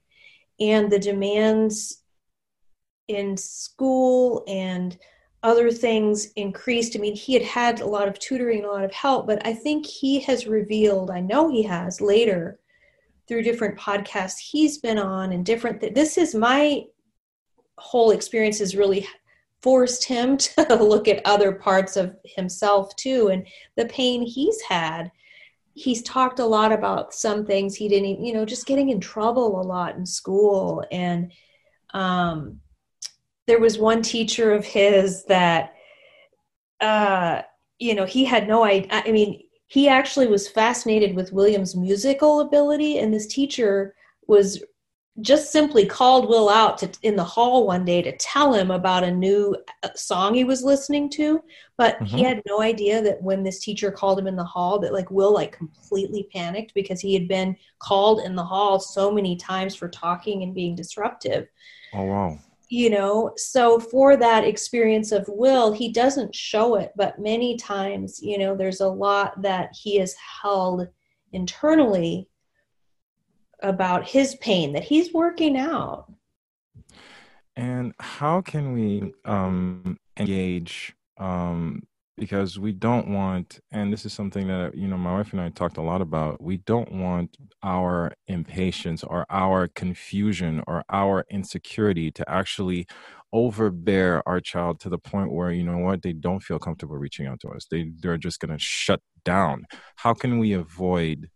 [0.59, 2.01] and the demands
[3.07, 4.97] in school and
[5.43, 6.95] other things increased.
[6.95, 9.53] I mean, he had had a lot of tutoring, a lot of help, but I
[9.53, 12.59] think he has revealed, I know he has later
[13.27, 16.83] through different podcasts he's been on and different th- this is my
[17.77, 19.07] whole experience has really
[19.61, 25.11] forced him to look at other parts of himself too and the pain he's had
[25.77, 29.61] he's talked a lot about some things he didn't you know just getting in trouble
[29.61, 31.31] a lot in school and
[31.93, 32.59] um,
[33.45, 35.73] there was one teacher of his that
[36.81, 37.41] uh,
[37.77, 42.39] you know he had no idea i mean he actually was fascinated with william's musical
[42.39, 43.93] ability and this teacher
[44.27, 44.63] was
[45.21, 49.03] just simply called Will out to, in the hall one day to tell him about
[49.03, 51.43] a new uh, song he was listening to,
[51.77, 52.05] but mm-hmm.
[52.05, 55.09] he had no idea that when this teacher called him in the hall that like
[55.09, 59.75] Will like completely panicked because he had been called in the hall so many times
[59.75, 61.47] for talking and being disruptive.
[61.93, 62.39] Oh wow.
[62.69, 68.21] You know, so for that experience of Will, he doesn't show it, but many times,
[68.21, 70.87] you know, there's a lot that he has held
[71.31, 72.27] internally
[73.61, 76.11] about his pain that he's working out.
[77.55, 81.81] And how can we um, engage um,
[82.17, 85.49] because we don't want and this is something that you know my wife and i
[85.49, 92.11] talked a lot about we don't want our impatience or our confusion or our insecurity
[92.11, 92.85] to actually
[93.33, 97.27] overbear our child to the point where you know what they don't feel comfortable reaching
[97.27, 99.65] out to us they they're just going to shut down
[99.97, 101.29] how can we avoid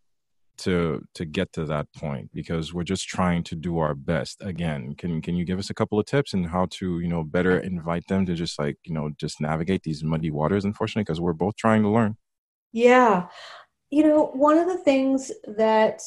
[0.61, 4.41] to to get to that point because we're just trying to do our best.
[4.41, 7.23] Again can can you give us a couple of tips and how to you know
[7.23, 11.21] better invite them to just like you know just navigate these muddy waters unfortunately because
[11.21, 12.17] we're both trying to learn?
[12.71, 13.27] Yeah.
[13.89, 16.01] You know one of the things that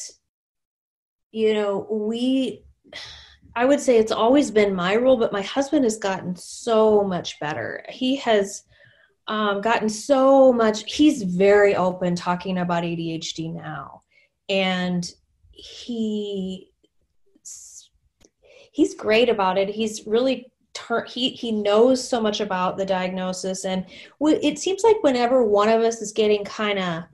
[1.33, 2.65] you know we
[3.57, 7.39] i would say it's always been my rule but my husband has gotten so much
[7.41, 7.85] better.
[7.89, 8.63] He has
[9.27, 14.04] um, gotten so much he's very open talking about adhd now
[14.49, 15.11] and
[15.51, 16.71] he
[18.73, 19.69] he's great about it.
[19.69, 23.87] He's really tur- he he knows so much about the diagnosis and
[24.21, 27.05] it seems like whenever one of us is getting kind of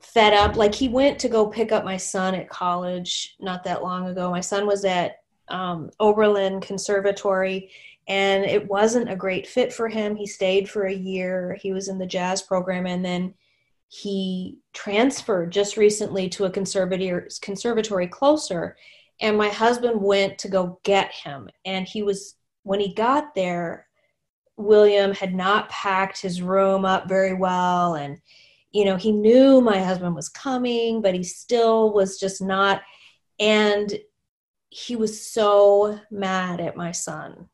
[0.00, 3.82] fed up like he went to go pick up my son at college not that
[3.82, 4.30] long ago.
[4.30, 5.16] My son was at
[5.48, 7.70] um, oberlin conservatory
[8.06, 10.14] and it wasn't a great fit for him.
[10.14, 11.58] He stayed for a year.
[11.60, 13.34] He was in the jazz program and then
[13.94, 18.76] he transferred just recently to a conservatory conservatory closer
[19.20, 21.48] and my husband went to go get him.
[21.64, 23.86] And he was when he got there
[24.56, 27.94] william had not packed his room up very well.
[27.94, 28.18] And
[28.72, 32.82] you know he knew my husband was coming but he still was just not
[33.38, 33.92] and
[34.70, 37.48] he was so mad at my son.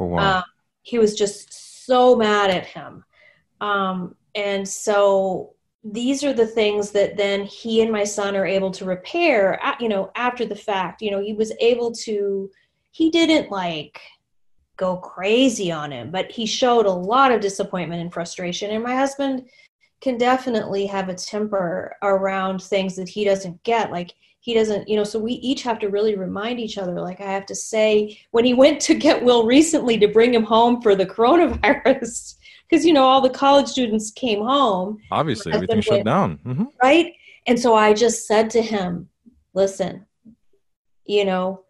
[0.00, 0.38] Oh, wow.
[0.38, 0.44] Um,
[0.82, 3.04] he was just so mad at him.
[3.60, 5.55] Um, and so
[5.92, 9.88] these are the things that then he and my son are able to repair you
[9.88, 11.02] know after the fact.
[11.02, 12.50] You know he was able to
[12.90, 14.00] he didn't like
[14.76, 18.70] go crazy on him but he showed a lot of disappointment and frustration.
[18.70, 19.48] And my husband
[20.00, 23.90] can definitely have a temper around things that he doesn't get.
[23.90, 24.14] Like
[24.46, 27.24] he doesn't you know so we each have to really remind each other like i
[27.24, 30.94] have to say when he went to get will recently to bring him home for
[30.94, 32.36] the coronavirus
[32.68, 34.98] because you know all the college students came home.
[35.10, 36.38] Obviously, everything shut down.
[36.44, 36.64] Mm-hmm.
[36.82, 37.14] Right,
[37.46, 39.08] and so I just said to him,
[39.54, 40.06] "Listen,
[41.04, 41.64] you know,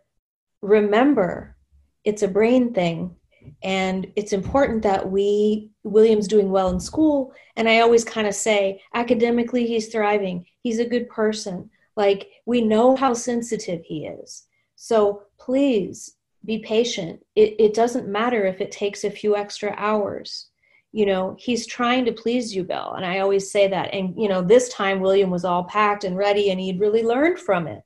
[0.62, 1.56] remember,
[2.04, 3.16] it's a brain thing."
[3.62, 7.32] And it's important that we, William's doing well in school.
[7.54, 10.46] And I always kind of say, academically, he's thriving.
[10.62, 11.70] He's a good person.
[11.96, 14.46] Like, we know how sensitive he is.
[14.74, 17.24] So please be patient.
[17.35, 20.48] It, it doesn't matter if it takes a few extra hours
[20.92, 24.29] you know he's trying to please you bill and i always say that and you
[24.29, 27.83] know this time william was all packed and ready and he'd really learned from it.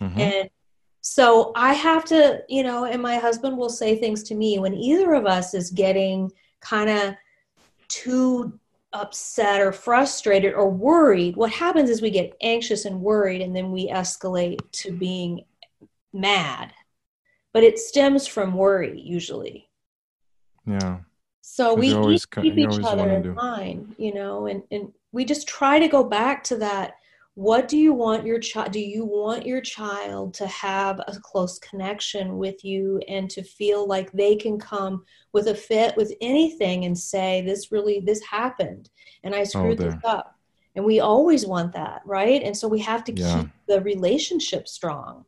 [0.00, 0.20] Mm-hmm.
[0.20, 0.50] and
[1.00, 4.74] so i have to you know and my husband will say things to me when
[4.74, 6.30] either of us is getting
[6.60, 7.14] kind of
[7.88, 8.58] too
[8.92, 13.70] upset or frustrated or worried what happens is we get anxious and worried and then
[13.70, 15.44] we escalate to being
[16.12, 16.72] mad.
[17.52, 19.68] But it stems from worry usually.
[20.66, 20.98] Yeah
[21.50, 25.78] so we always, keep each other in mind, you know, and, and we just try
[25.78, 26.92] to go back to that.
[27.34, 28.72] What do you want your child?
[28.72, 33.88] Do you want your child to have a close connection with you and to feel
[33.88, 38.90] like they can come with a fit with anything and say, "This really, this happened,
[39.24, 40.36] and I oh, screwed oh, this up."
[40.76, 42.42] And we always want that, right?
[42.42, 43.40] And so we have to yeah.
[43.40, 45.24] keep the relationship strong.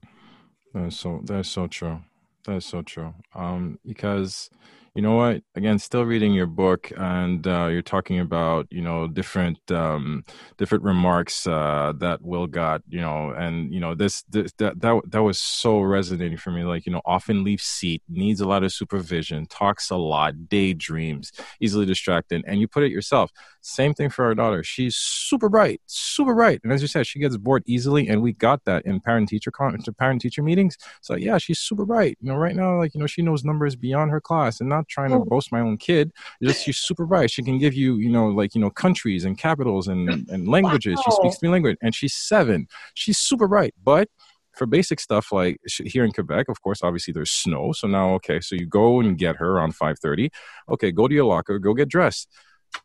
[0.75, 1.23] That's so.
[1.25, 2.03] That's so true.
[2.45, 3.15] That's so true.
[3.35, 4.51] Um, because
[4.95, 5.43] you know what?
[5.55, 10.25] Again still reading your book and uh, you're talking about you know different um,
[10.59, 15.01] different remarks uh, that will got you know and you know this, this that, that
[15.07, 18.65] that was so resonating for me like you know often leaves seat needs a lot
[18.65, 23.31] of supervision talks a lot daydreams easily distracted and you put it yourself.
[23.61, 24.65] Same thing for our daughter.
[24.65, 28.33] She's super bright super bright and as you said she gets bored easily and we
[28.33, 30.77] got that in parent teacher con- parent teacher meetings.
[31.01, 32.19] So yeah she's super bright.
[32.21, 34.89] You know right now like you know she knows numbers beyond her class and not
[34.89, 35.25] trying to oh.
[35.25, 36.13] boast my own kid.
[36.43, 37.31] Just she's super bright.
[37.31, 40.97] She can give you, you know, like you know, countries and capitals and and languages.
[40.97, 41.03] Wow.
[41.05, 42.67] She speaks three languages, and she's seven.
[42.95, 44.09] She's super bright, but
[44.57, 47.73] for basic stuff like here in Quebec, of course, obviously there's snow.
[47.73, 50.31] So now, okay, so you go and get her around 5:30.
[50.71, 52.29] Okay, go to your locker, go get dressed.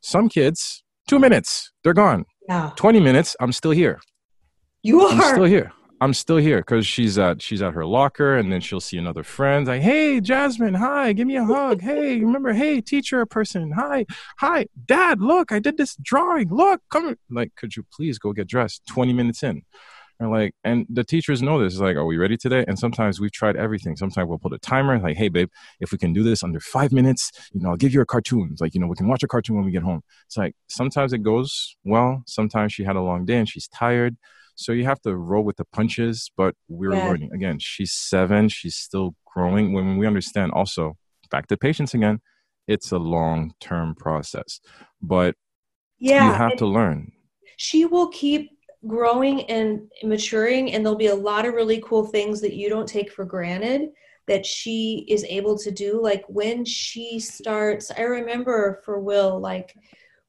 [0.02, 2.26] Some kids, two minutes, they're gone.
[2.48, 2.72] Yeah.
[2.76, 4.00] 20 minutes, I'm still here.
[4.84, 5.72] You are I'm still here.
[6.06, 9.24] I'm still here because she's at she's at her locker, and then she'll see another
[9.24, 9.66] friend.
[9.66, 11.82] Like, hey, Jasmine, hi, give me a hug.
[11.82, 14.06] Hey, remember, hey, teacher person, hi,
[14.38, 16.50] hi, dad, look, I did this drawing.
[16.54, 17.16] Look, come.
[17.32, 18.84] Like, could you please go get dressed?
[18.86, 19.64] Twenty minutes in,
[20.20, 21.74] And like, and the teachers know this.
[21.74, 22.64] It's like, are we ready today?
[22.68, 23.96] And sometimes we've tried everything.
[23.96, 26.92] Sometimes we'll put a timer, like, hey, babe, if we can do this under five
[26.92, 28.50] minutes, you know, I'll give you a cartoon.
[28.52, 30.02] It's like, you know, we can watch a cartoon when we get home.
[30.28, 32.22] It's like sometimes it goes well.
[32.28, 34.18] Sometimes she had a long day and she's tired.
[34.56, 37.08] So you have to roll with the punches, but we're yeah.
[37.08, 37.32] learning.
[37.34, 38.50] Again, she's seven.
[38.50, 39.74] She's still growing.
[39.74, 40.98] When we understand also,
[41.30, 42.20] back to patience again,
[42.68, 44.60] it's a long term process.
[45.02, 45.36] But
[46.00, 47.12] yeah, you have to learn.
[47.58, 48.52] She will keep
[48.88, 52.88] growing and maturing, and there'll be a lot of really cool things that you don't
[52.88, 53.90] take for granted
[54.28, 56.02] that she is able to do.
[56.02, 59.76] Like when she starts, I remember for Will, like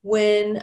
[0.02, 0.62] when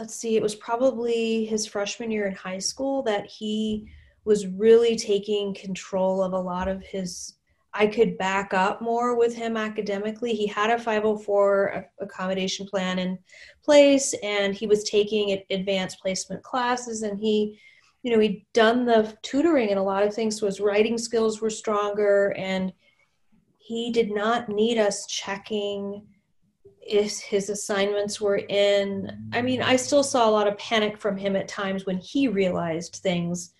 [0.00, 3.86] let's see, it was probably his freshman year in high school that he
[4.24, 7.34] was really taking control of a lot of his
[7.72, 10.32] I could back up more with him academically.
[10.32, 13.16] He had a 504 accommodation plan in
[13.62, 17.60] place and he was taking advanced placement classes and he
[18.02, 21.40] you know he'd done the tutoring and a lot of things so his writing skills
[21.40, 22.72] were stronger and
[23.58, 26.02] he did not need us checking
[26.90, 31.16] if his assignments were in i mean i still saw a lot of panic from
[31.16, 33.54] him at times when he realized things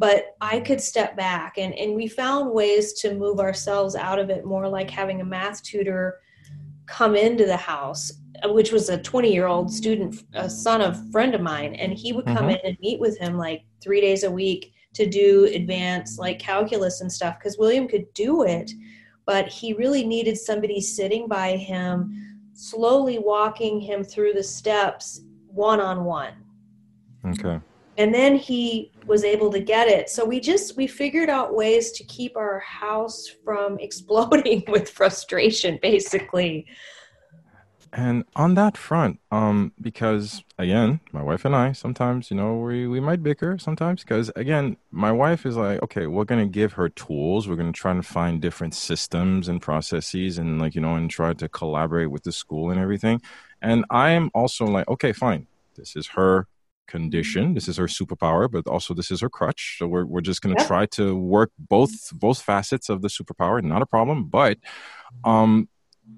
[0.00, 4.30] but I could step back and, and we found ways to move ourselves out of
[4.30, 6.20] it more like having a math tutor
[6.86, 8.10] come into the house,
[8.44, 11.74] which was a 20 year old student, a son of a friend of mine.
[11.74, 12.50] And he would come mm-hmm.
[12.50, 17.02] in and meet with him like three days a week to do advanced like calculus
[17.02, 18.72] and stuff because William could do it,
[19.26, 22.29] but he really needed somebody sitting by him,
[22.60, 26.34] slowly walking him through the steps one on one.
[27.26, 27.58] Okay.
[27.96, 30.10] And then he was able to get it.
[30.10, 35.78] So we just we figured out ways to keep our house from exploding with frustration
[35.80, 36.66] basically
[37.92, 42.86] and on that front um because again my wife and i sometimes you know we
[42.86, 46.72] we might bicker sometimes because again my wife is like okay we're going to give
[46.74, 50.80] her tools we're going to try and find different systems and processes and like you
[50.80, 53.20] know and try to collaborate with the school and everything
[53.60, 56.46] and i am also like okay fine this is her
[56.90, 57.54] condition.
[57.54, 59.76] This is her superpower, but also this is her crutch.
[59.78, 60.66] So we're we're just going to yep.
[60.66, 63.62] try to work both both facets of the superpower.
[63.62, 64.58] Not a problem, but
[65.24, 65.68] um,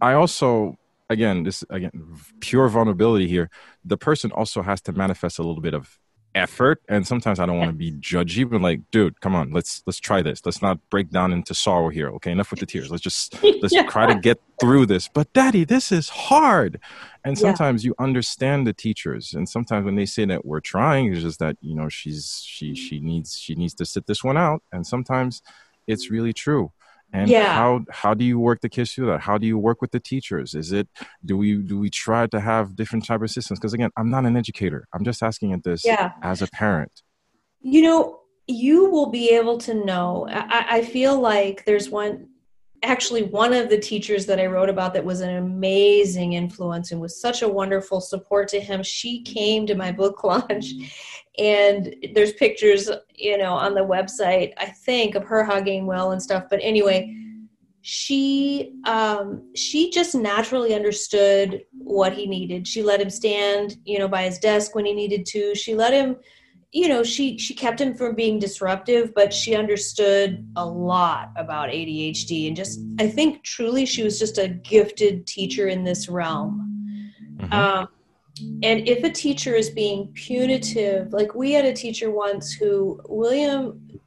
[0.01, 0.79] I also
[1.13, 1.93] again this again
[2.41, 3.51] pure vulnerability here.
[3.85, 5.99] The person also has to manifest a little bit of
[6.35, 9.83] effort and sometimes i don't want to be judgy but like dude come on let's
[9.87, 10.41] let's try this.
[10.45, 12.33] Let's not break down into sorrow here okay?
[12.33, 12.91] Enough with the tears.
[12.91, 13.87] Let's just let's yeah.
[13.87, 15.09] try to get through this.
[15.09, 16.81] But daddy this is hard.
[17.25, 17.89] And sometimes yeah.
[17.89, 21.57] you understand the teachers and sometimes when they say that we're trying it's just that
[21.61, 24.63] you know she's she she needs she needs to sit this one out.
[24.73, 25.43] And sometimes
[25.87, 26.73] it's really true
[27.13, 27.55] and yeah.
[27.55, 29.21] how how do you work the kids through that?
[29.21, 30.55] How do you work with the teachers?
[30.55, 30.89] Is it
[31.25, 33.59] do we do we try to have different type of systems?
[33.59, 34.87] Because again i'm not an educator.
[34.93, 36.13] I'm just asking at this yeah.
[36.23, 37.03] as a parent.
[37.61, 40.27] You know you will be able to know.
[40.29, 42.29] I, I feel like there's one
[42.83, 47.01] actually one of the teachers that I wrote about that was an amazing influence and
[47.01, 48.83] was such a wonderful support to him.
[48.83, 50.73] She came to my book launch
[51.39, 56.23] and there's pictures, you know, on the website, I think, of her hugging Will and
[56.23, 56.45] stuff.
[56.51, 57.17] But anyway,
[57.85, 62.67] she um she just naturally understood what he needed.
[62.67, 65.55] She let him stand, you know, by his desk when he needed to.
[65.55, 66.17] She let him
[66.73, 71.69] you know she she kept him from being disruptive but she understood a lot about
[71.69, 77.07] adhd and just i think truly she was just a gifted teacher in this realm
[77.37, 77.53] mm-hmm.
[77.53, 77.89] um,
[78.63, 84.01] and if a teacher is being punitive like we had a teacher once who william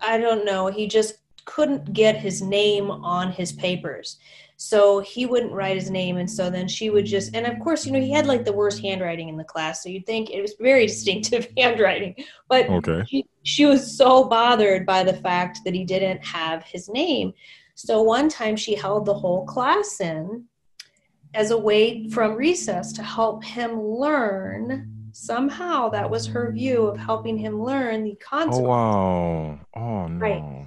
[0.00, 4.18] i don't know he just couldn't get his name on his papers
[4.56, 6.16] so he wouldn't write his name.
[6.16, 8.52] And so then she would just, and of course, you know, he had like the
[8.52, 9.82] worst handwriting in the class.
[9.82, 12.14] So you'd think it was very distinctive handwriting.
[12.48, 13.04] But okay.
[13.06, 17.32] she, she was so bothered by the fact that he didn't have his name.
[17.74, 20.44] So one time she held the whole class in
[21.34, 26.96] as a way from recess to help him learn somehow that was her view of
[26.96, 28.64] helping him learn the oh, concept.
[28.64, 29.60] Oh wow.
[29.74, 30.18] Oh no.
[30.18, 30.66] Right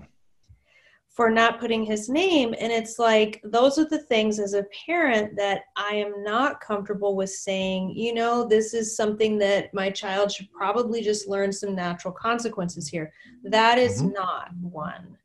[1.20, 2.56] for not putting his name.
[2.62, 7.14] And it's like, those are the things as a parent that I am not comfortable
[7.14, 11.76] with saying, you know, this is something that my child should probably just learn some
[11.76, 13.12] natural consequences here.
[13.44, 14.14] That is mm-hmm.
[14.14, 15.18] not one.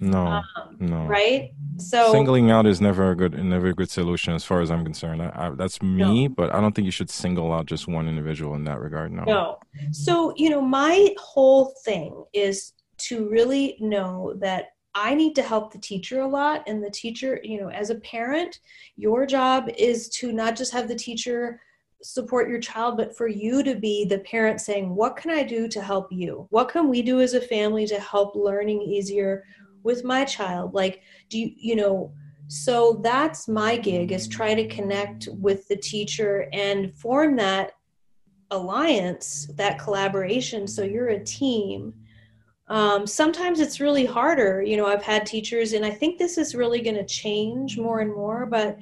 [0.00, 1.06] No, um, no.
[1.06, 1.52] Right.
[1.78, 4.84] So singling out is never a good, never a good solution as far as I'm
[4.84, 5.22] concerned.
[5.22, 6.34] I, I, that's me, no.
[6.34, 9.12] but I don't think you should single out just one individual in that regard.
[9.12, 9.24] No.
[9.24, 9.58] No.
[9.92, 15.72] So you know, my whole thing is to really know that I need to help
[15.72, 16.64] the teacher a lot.
[16.66, 18.58] And the teacher, you know, as a parent,
[18.96, 21.60] your job is to not just have the teacher
[22.02, 25.68] support your child, but for you to be the parent saying, What can I do
[25.68, 26.48] to help you?
[26.50, 29.44] What can we do as a family to help learning easier
[29.84, 30.74] with my child?
[30.74, 32.12] Like, do you, you know,
[32.48, 37.72] so that's my gig is try to connect with the teacher and form that
[38.50, 40.66] alliance, that collaboration.
[40.66, 41.94] So you're a team.
[42.68, 44.62] Um, sometimes it's really harder.
[44.62, 48.00] You know, I've had teachers, and I think this is really going to change more
[48.00, 48.78] and more, but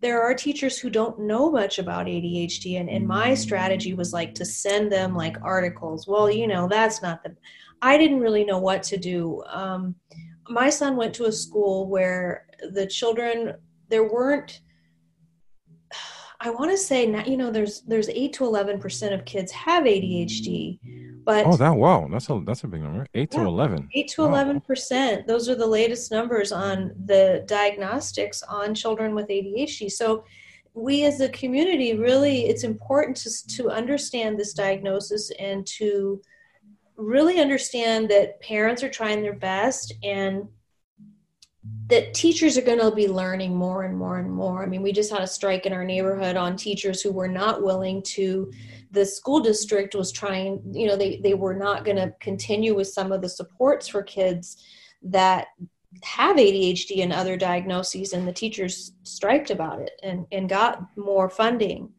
[0.00, 2.78] there are teachers who don't know much about ADHD.
[2.78, 6.06] And, and my strategy was like to send them like articles.
[6.06, 7.34] Well, you know, that's not the,
[7.82, 9.42] I didn't really know what to do.
[9.50, 9.94] Um,
[10.48, 13.54] my son went to a school where the children
[13.88, 14.60] there weren't
[16.40, 19.84] i want to say you know there's there's 8 to 11 percent of kids have
[19.84, 20.78] adhd
[21.24, 24.08] but oh that wow that's a that's a big number 8 yeah, to 11 8
[24.08, 29.90] to 11 percent those are the latest numbers on the diagnostics on children with adhd
[29.90, 30.24] so
[30.74, 36.20] we as a community really it's important to, to understand this diagnosis and to
[36.96, 40.46] really understand that parents are trying their best and
[41.86, 44.62] that teachers are going to be learning more and more and more.
[44.62, 47.62] I mean, we just had a strike in our neighborhood on teachers who were not
[47.62, 48.52] willing to.
[48.94, 52.88] The school district was trying, you know, they, they were not going to continue with
[52.88, 54.64] some of the supports for kids
[55.02, 55.48] that
[56.02, 61.28] have ADHD and other diagnoses, and the teachers striked about it and, and got more
[61.28, 61.90] funding.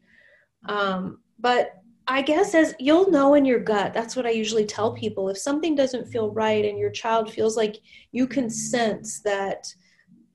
[0.68, 1.74] Um, but
[2.08, 5.30] I guess as you'll know in your gut, that's what I usually tell people.
[5.30, 7.78] If something doesn't feel right and your child feels like
[8.12, 9.68] you can sense that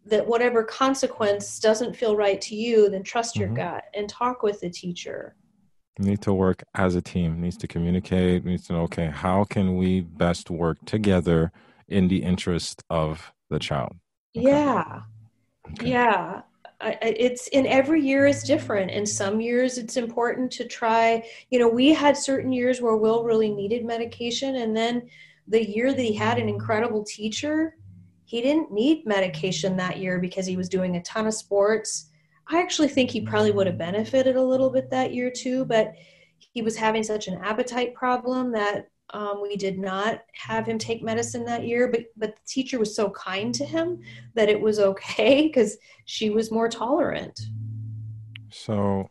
[0.06, 3.56] that whatever consequence doesn't feel right to you, then trust your mm-hmm.
[3.56, 5.36] gut and talk with the teacher.
[5.98, 9.76] Need to work as a team, needs to communicate, needs to know, okay, how can
[9.76, 11.52] we best work together
[11.88, 13.96] in the interest of the child?
[14.36, 14.48] Okay.
[14.48, 15.02] Yeah.
[15.72, 15.90] Okay.
[15.90, 16.42] Yeah.
[16.80, 21.58] I, it's in every year is different and some years it's important to try you
[21.58, 25.08] know we had certain years where will really needed medication and then
[25.46, 27.76] the year that he had an incredible teacher
[28.24, 32.09] he didn't need medication that year because he was doing a ton of sports
[32.50, 35.92] i actually think he probably would have benefited a little bit that year too but
[36.52, 41.02] he was having such an appetite problem that um, we did not have him take
[41.02, 44.00] medicine that year, but but the teacher was so kind to him
[44.34, 47.38] that it was okay because she was more tolerant.
[48.50, 49.08] So,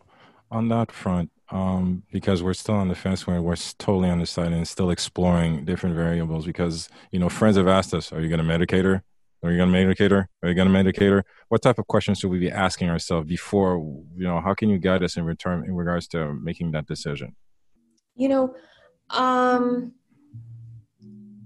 [0.52, 4.90] on that front, um, because we're still on the fence we're totally undecided and still
[4.90, 6.46] exploring different variables.
[6.46, 9.04] Because you know, friends have asked us, "Are you going to medicate her?
[9.44, 10.30] Are you going to medicate her?
[10.44, 13.28] Are you going to medicate her?" What type of questions should we be asking ourselves
[13.28, 13.78] before?
[14.16, 17.36] You know, how can you guide us in return in regards to making that decision?
[18.16, 18.56] You know,
[19.10, 19.94] um,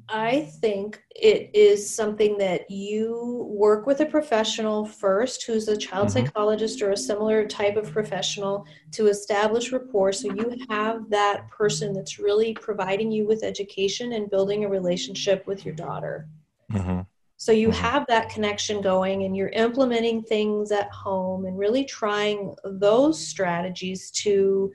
[0.10, 6.10] I think it is something that you work with a professional first, who's a child
[6.10, 6.26] mm-hmm.
[6.26, 10.12] psychologist or a similar type of professional, to establish rapport.
[10.12, 15.48] So you have that person that's really providing you with education and building a relationship
[15.48, 16.28] with your daughter.
[16.72, 17.02] Mm-hmm.
[17.44, 17.82] So you mm-hmm.
[17.82, 24.10] have that connection going and you're implementing things at home and really trying those strategies
[24.12, 24.72] to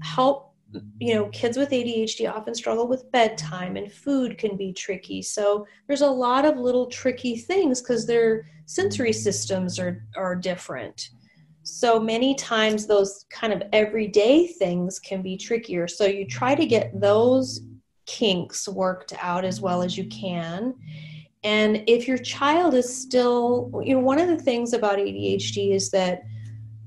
[0.00, 0.54] help
[0.98, 5.20] you know kids with adhd often struggle with bedtime and food can be tricky.
[5.20, 11.10] So there's a lot of little tricky things because their sensory systems are are different.
[11.62, 15.86] So many times those kind of everyday things can be trickier.
[15.86, 17.60] So you try to get those
[18.06, 20.72] kinks worked out as well as you can
[21.44, 25.90] and if your child is still you know one of the things about adhd is
[25.90, 26.22] that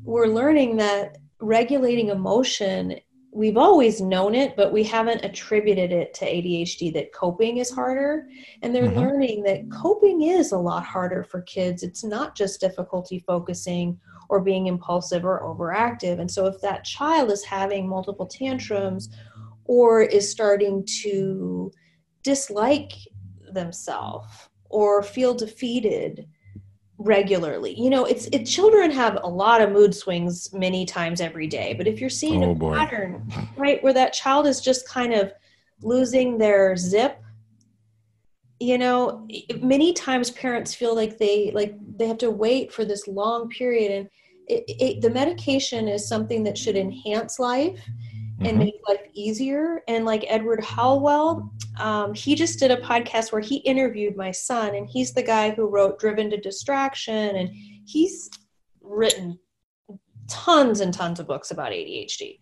[0.04, 2.96] we're learning that regulating emotion
[3.32, 8.28] we've always known it, but we haven't attributed it to ADHD that coping is harder.
[8.62, 9.00] And they're mm-hmm.
[9.00, 11.82] learning that coping is a lot harder for kids.
[11.82, 13.98] It's not just difficulty focusing
[14.30, 16.20] or being impulsive or overactive.
[16.20, 19.10] And so if that child is having multiple tantrums
[19.66, 21.72] or is starting to
[22.24, 22.92] dislike
[23.54, 26.28] themselves or feel defeated,
[27.04, 27.74] regularly.
[27.80, 31.74] You know, it's it children have a lot of mood swings many times every day,
[31.74, 32.76] but if you're seeing oh, a boy.
[32.76, 33.28] pattern,
[33.58, 35.34] right, where that child is just kind of
[35.82, 37.22] losing their zip,
[38.60, 39.28] you know,
[39.62, 43.92] many times parents feel like they like they have to wait for this long period
[43.92, 44.10] and
[44.48, 47.80] it, it, the medication is something that should enhance life
[48.46, 48.60] and mm-hmm.
[48.60, 49.82] make life easier.
[49.88, 54.76] And like Edward Hallowell, um, he just did a podcast where he interviewed my son,
[54.76, 57.50] and he's the guy who wrote Driven to Distraction, and
[57.86, 58.30] he's
[58.82, 59.40] written
[60.28, 62.40] tons and tons of books about ADHD.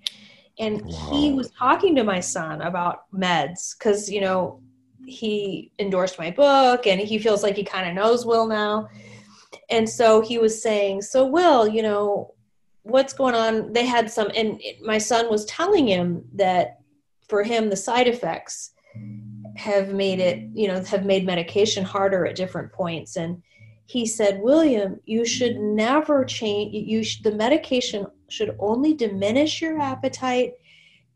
[0.60, 1.10] And wow.
[1.12, 4.62] he was talking to my son about meds because, you know,
[5.06, 8.89] he endorsed my book and he feels like he kind of knows Will now.
[9.70, 12.34] And so he was saying, So, Will, you know,
[12.84, 16.80] what's going on they had some and my son was telling him that
[17.27, 18.71] for him the side effects
[19.55, 23.17] have made it you know have made medication harder at different points.
[23.17, 23.41] And
[23.86, 29.80] he said william you should never change you sh- the medication should only diminish your
[29.80, 30.53] appetite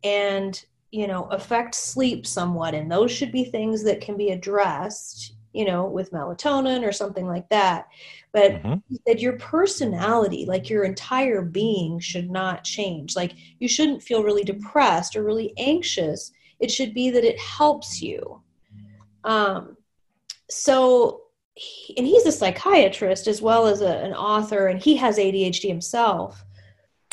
[0.03, 2.73] and you know affect sleep somewhat.
[2.73, 7.27] And those should be things that can be addressed you know with melatonin or something
[7.27, 7.87] like that
[8.31, 8.73] but mm-hmm.
[8.89, 14.23] he said your personality like your entire being should not change like you shouldn't feel
[14.23, 18.41] really depressed or really anxious it should be that it helps you
[19.23, 19.77] um
[20.49, 21.21] so
[21.97, 26.43] and he's a psychiatrist as well as a, an author and he has adhd himself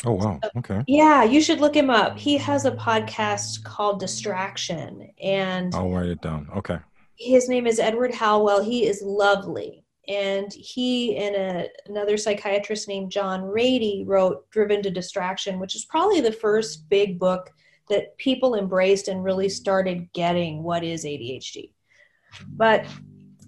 [0.06, 0.40] Oh wow.
[0.56, 0.82] Okay.
[0.86, 2.18] Yeah, you should look him up.
[2.18, 6.48] He has a podcast called Distraction and I'll write it down.
[6.56, 6.78] Okay.
[7.20, 8.64] His name is Edward Hallowell.
[8.64, 9.84] He is lovely.
[10.08, 15.84] And he and a, another psychiatrist named John Ratey wrote Driven to Distraction, which is
[15.84, 17.50] probably the first big book
[17.90, 21.72] that people embraced and really started getting what is ADHD.
[22.48, 22.86] But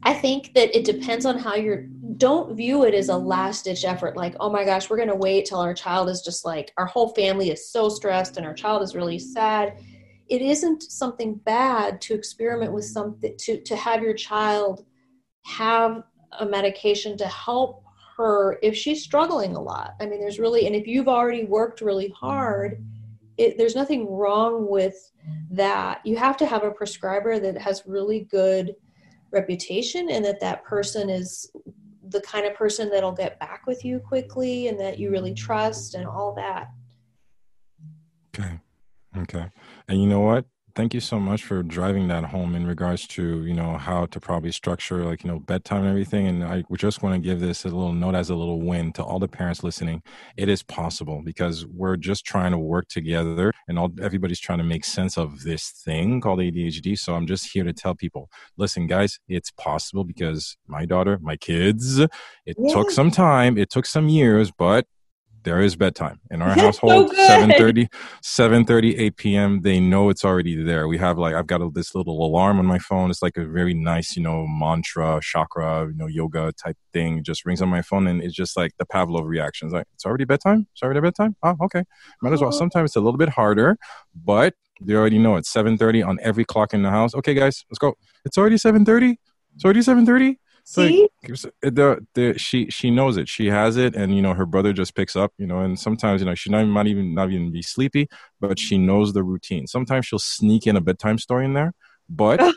[0.02, 1.86] I think that it depends on how you're.
[2.18, 5.14] Don't view it as a last ditch effort, like, oh my gosh, we're going to
[5.14, 8.52] wait till our child is just like, our whole family is so stressed and our
[8.52, 9.78] child is really sad.
[10.32, 12.92] It isn't something bad to experiment with mm-hmm.
[12.94, 14.86] something, to, to have your child
[15.44, 16.04] have
[16.38, 17.84] a medication to help
[18.16, 19.94] her if she's struggling a lot.
[20.00, 22.82] I mean, there's really, and if you've already worked really hard,
[23.36, 25.12] it, there's nothing wrong with
[25.50, 26.00] that.
[26.04, 28.74] You have to have a prescriber that has really good
[29.32, 31.50] reputation and that that person is
[32.08, 35.94] the kind of person that'll get back with you quickly and that you really trust
[35.94, 36.68] and all that.
[38.34, 38.58] Okay.
[39.18, 39.46] Okay.
[39.88, 40.46] And you know what?
[40.74, 44.18] thank you so much for driving that home in regards to you know how to
[44.18, 47.64] probably structure like you know bedtime and everything and i just want to give this
[47.64, 50.02] a little note as a little win to all the parents listening
[50.36, 54.64] it is possible because we're just trying to work together and all everybody's trying to
[54.64, 58.86] make sense of this thing called adhd so i'm just here to tell people listen
[58.86, 62.10] guys it's possible because my daughter my kids it
[62.46, 62.72] yeah.
[62.72, 64.86] took some time it took some years but
[65.44, 67.88] there is bedtime in our household so 7.30
[68.22, 70.88] 7.30 8 p.m they know it's already there.
[70.88, 73.10] We have like i've got a, this little alarm on my phone.
[73.10, 77.18] It's like a very nice you know mantra chakra you know yoga type thing.
[77.18, 79.66] It just rings on my phone and it's just like the pavlov reaction.
[79.68, 80.66] It's like it's already bedtime?
[80.72, 81.36] It's already bedtime?
[81.42, 81.84] Oh okay.
[82.20, 82.52] Might as well.
[82.52, 83.76] Sometimes it's a little bit harder
[84.14, 87.14] but they already know it's 7.30 on every clock in the house.
[87.14, 87.94] Okay guys let's go.
[88.24, 89.16] It's already 7.30
[89.54, 91.08] it's already 7.30 See?
[91.28, 93.28] Like, the, the, she she knows it.
[93.28, 95.32] She has it, and you know her brother just picks up.
[95.38, 98.08] You know, and sometimes you know she not, might even not even be sleepy,
[98.40, 99.66] but she knows the routine.
[99.66, 101.72] Sometimes she'll sneak in a bedtime story in there,
[102.08, 102.40] but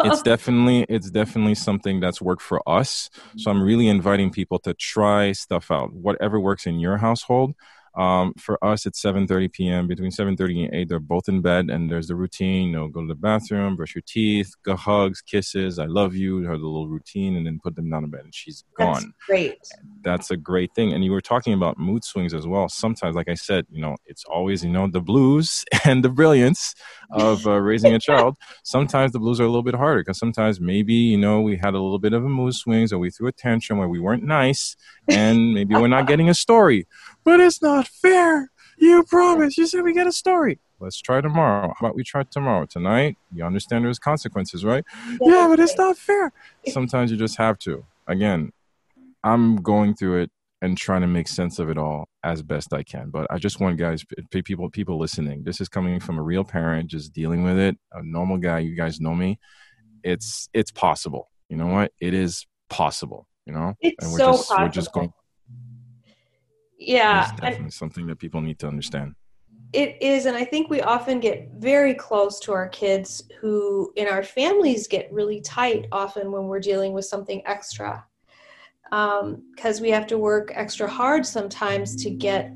[0.00, 3.10] it's definitely it's definitely something that's worked for us.
[3.36, 5.92] So I'm really inviting people to try stuff out.
[5.92, 7.54] Whatever works in your household.
[7.96, 9.86] Um, for us, it's 7:30 p.m.
[9.86, 12.68] Between 7:30 and 8, they're both in bed, and there's the routine.
[12.68, 16.42] You know, go to the bathroom, brush your teeth, go hugs, kisses, I love you,
[16.42, 18.94] her little routine, and then put them down in bed, and she's gone.
[18.94, 19.58] That's great.
[20.02, 20.92] That's a great thing.
[20.92, 22.68] And you were talking about mood swings as well.
[22.68, 26.74] Sometimes, like I said, you know, it's always you know the blues and the brilliance
[27.12, 28.36] of uh, raising a child.
[28.64, 31.74] Sometimes the blues are a little bit harder because sometimes maybe you know we had
[31.74, 34.24] a little bit of a mood swings, or we threw a tantrum where we weren't
[34.24, 34.74] nice,
[35.06, 36.88] and maybe we're not getting a story
[37.24, 38.50] but it's not fair.
[38.78, 39.58] You promised.
[39.58, 40.58] You said we get a story.
[40.80, 41.68] Let's try tomorrow.
[41.68, 42.66] How about we try tomorrow?
[42.66, 44.84] Tonight, you understand there's consequences, right?
[45.20, 46.32] Yeah, but it's not fair.
[46.68, 47.84] Sometimes you just have to.
[48.06, 48.52] Again,
[49.22, 52.82] I'm going through it and trying to make sense of it all as best I
[52.82, 53.10] can.
[53.10, 55.44] But I just want guys, people, people listening.
[55.44, 57.76] This is coming from a real parent, just dealing with it.
[57.92, 58.58] A normal guy.
[58.60, 59.38] You guys know me.
[60.02, 61.30] It's it's possible.
[61.48, 61.92] You know what?
[62.00, 63.26] It is possible.
[63.46, 64.64] You know, it's and we're so just possible.
[64.64, 65.12] we're just going
[66.78, 69.14] yeah it's definitely something that people need to understand.
[69.72, 74.06] It is and i think we often get very close to our kids who in
[74.06, 78.04] our families get really tight often when we're dealing with something extra
[78.84, 82.52] because um, we have to work extra hard sometimes to get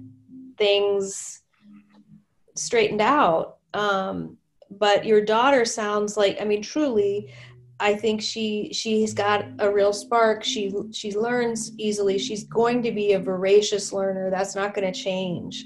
[0.56, 1.42] things
[2.54, 3.56] straightened out.
[3.74, 4.36] Um,
[4.70, 7.32] but your daughter sounds like i mean truly
[7.80, 10.42] I think she she's got a real spark.
[10.42, 12.18] She she learns easily.
[12.18, 14.30] She's going to be a voracious learner.
[14.30, 15.64] That's not going to change.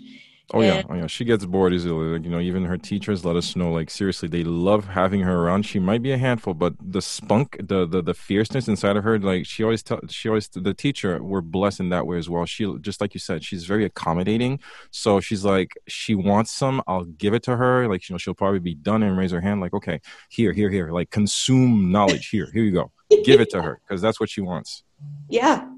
[0.55, 1.07] Oh and, yeah, oh yeah.
[1.07, 2.19] She gets bored easily.
[2.19, 3.73] Like, you know, even her teachers let us know.
[3.73, 5.65] Like seriously, they love having her around.
[5.65, 9.19] She might be a handful, but the spunk, the the, the fierceness inside of her,
[9.19, 11.23] like she always tell, she always the teacher.
[11.23, 12.45] We're blessed in that way as well.
[12.45, 14.61] She just like you said, she's very accommodating.
[14.91, 17.89] So she's like, she wants some, I'll give it to her.
[17.89, 19.61] Like you know, she'll probably be done and raise her hand.
[19.61, 20.93] Like okay, here, here, here.
[20.93, 22.29] Like consume knowledge.
[22.29, 22.93] Here, here you go.
[23.25, 24.83] Give it to her because that's what she wants.
[25.29, 25.69] Yeah,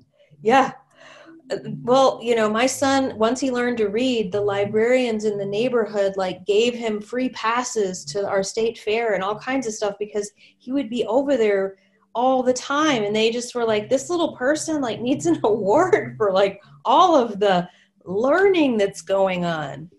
[0.42, 0.72] yeah
[1.82, 6.14] well, you know, my son once he learned to read, the librarians in the neighborhood
[6.16, 10.30] like gave him free passes to our state fair and all kinds of stuff because
[10.58, 11.76] he would be over there
[12.14, 16.14] all the time and they just were like this little person like needs an award
[16.16, 17.68] for like all of the
[18.04, 19.90] learning that's going on.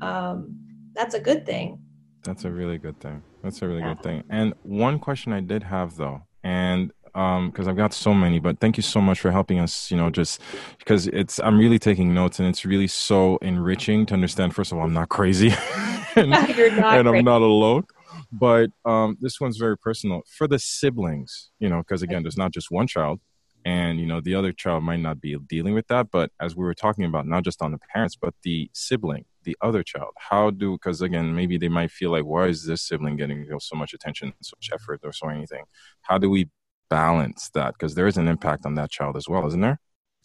[0.00, 0.56] Um,
[0.94, 1.80] that's a good thing.
[2.22, 3.22] That's a really good thing.
[3.42, 3.94] That's a really yeah.
[3.94, 4.24] good thing.
[4.30, 8.38] And one question I did have though, and because um, I've got so many.
[8.38, 9.90] But thank you so much for helping us.
[9.90, 10.38] You know, just
[10.78, 14.54] because it's I'm really taking notes, and it's really so enriching to understand.
[14.54, 15.54] First of all, I'm not crazy,
[16.16, 17.86] and, not and I'm not alone.
[18.30, 21.50] But um, this one's very personal for the siblings.
[21.58, 23.20] You know, because again, there's not just one child,
[23.64, 26.10] and you know the other child might not be dealing with that.
[26.10, 29.56] But as we were talking about, not just on the parents, but the sibling the
[29.62, 33.16] other child how do because again maybe they might feel like why is this sibling
[33.16, 35.62] getting you know, so much attention so much effort or so anything
[36.02, 36.50] how do we
[36.88, 39.80] balance that because there is an impact on that child as well, isn't there?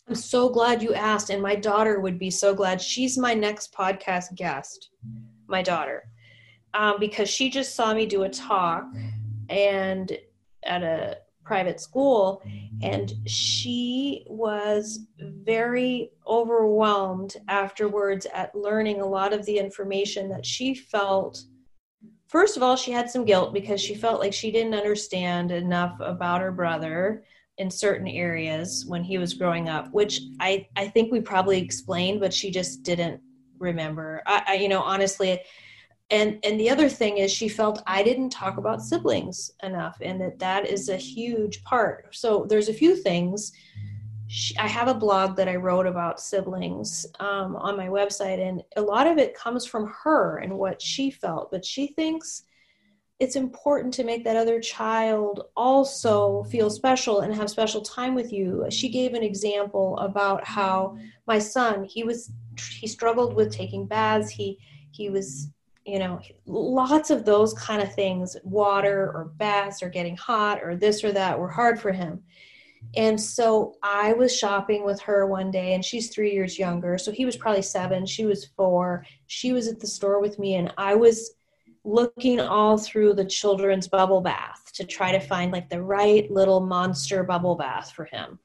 [0.07, 2.82] I'm so glad you asked, and my daughter would be so glad.
[2.82, 4.89] She's my next podcast guest,
[5.47, 6.03] my daughter,
[6.74, 8.86] um, because she just saw me do a talk
[9.49, 10.18] and
[10.64, 12.41] at a private school,
[12.82, 20.74] and she was very overwhelmed afterwards at learning a lot of the information that she
[20.74, 21.43] felt
[22.32, 25.99] first of all, she had some guilt because she felt like she didn't understand enough
[25.99, 27.23] about her brother
[27.57, 32.21] in certain areas when he was growing up, which I, I think we probably explained,
[32.21, 33.21] but she just didn't
[33.59, 34.23] remember.
[34.25, 35.41] I, I, you know, honestly,
[36.09, 40.19] and and the other thing is she felt I didn't talk about siblings enough, and
[40.21, 42.15] that that is a huge part.
[42.15, 43.51] So there's a few things
[44.57, 48.82] I have a blog that I wrote about siblings um, on my website, and a
[48.82, 51.51] lot of it comes from her and what she felt.
[51.51, 52.43] But she thinks
[53.19, 58.32] it's important to make that other child also feel special and have special time with
[58.32, 58.65] you.
[58.69, 62.32] She gave an example about how my son he was
[62.79, 64.29] he struggled with taking baths.
[64.29, 64.59] He
[64.91, 65.49] he was
[65.86, 70.75] you know lots of those kind of things water or baths or getting hot or
[70.75, 72.23] this or that were hard for him
[72.95, 76.97] and so I was shopping with her one day, and she's three years younger.
[76.97, 79.05] So he was probably seven, she was four.
[79.27, 81.36] She was at the store with me, and I was
[81.84, 86.59] looking all through the children's bubble bath to try to find like the right little
[86.59, 88.38] monster bubble bath for him.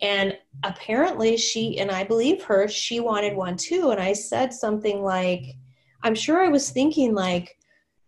[0.00, 3.90] And apparently, she, and I believe her, she wanted one too.
[3.90, 5.54] And I said something like,
[6.02, 7.56] I'm sure I was thinking, like,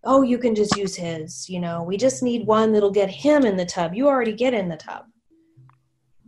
[0.03, 1.49] oh, you can just use his.
[1.49, 3.95] You know, we just need one that'll get him in the tub.
[3.95, 5.05] You already get in the tub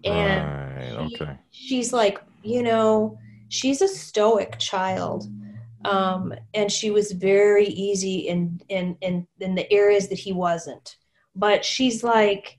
[0.06, 5.28] and right, she, she's like you know she's a stoic child
[5.86, 10.96] um, and she was very easy in, in in in the areas that he wasn't.
[11.34, 12.58] But she's like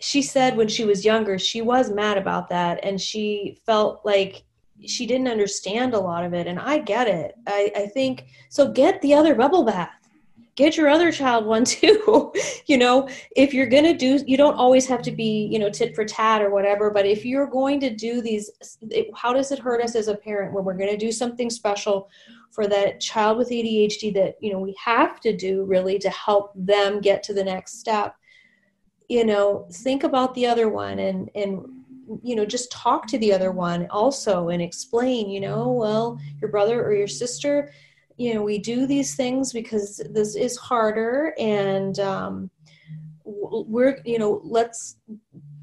[0.00, 4.44] she said when she was younger she was mad about that and she felt like
[4.86, 7.34] she didn't understand a lot of it and i get it.
[7.46, 9.99] I, I think so get the other bubble bath
[10.54, 12.32] get your other child one too.
[12.66, 15.70] You know if you're going to do you don't always have to be you know
[15.70, 18.50] tit for tat or whatever but if you're going to do these
[19.14, 22.08] how does it hurt us as a parent when we're going to do something special
[22.50, 26.52] for that child with ADHD that you know we have to do really to help
[26.54, 28.16] them get to the next step?
[29.08, 31.64] You know think about the other one and and
[32.22, 36.50] you know just talk to the other one also and explain you know well your
[36.50, 37.72] brother or your sister
[38.20, 42.50] you know we do these things because this is harder and um,
[43.24, 44.96] we're you know let's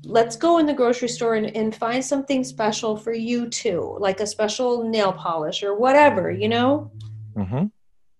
[0.03, 4.21] let's go in the grocery store and, and find something special for you too like
[4.21, 6.89] a special nail polish or whatever you know
[7.35, 7.65] mm-hmm.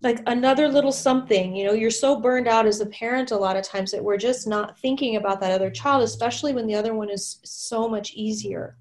[0.03, 3.57] like another little something you know you're so burned out as a parent a lot
[3.57, 6.93] of times that we're just not thinking about that other child especially when the other
[6.93, 8.77] one is so much easier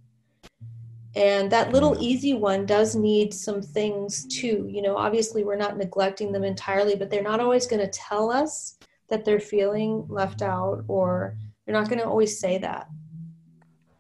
[1.16, 4.68] and that little easy one does need some things too.
[4.68, 8.30] You know, obviously we're not neglecting them entirely, but they're not always going to tell
[8.30, 8.76] us
[9.08, 12.88] that they're feeling left out or they're not going to always say that.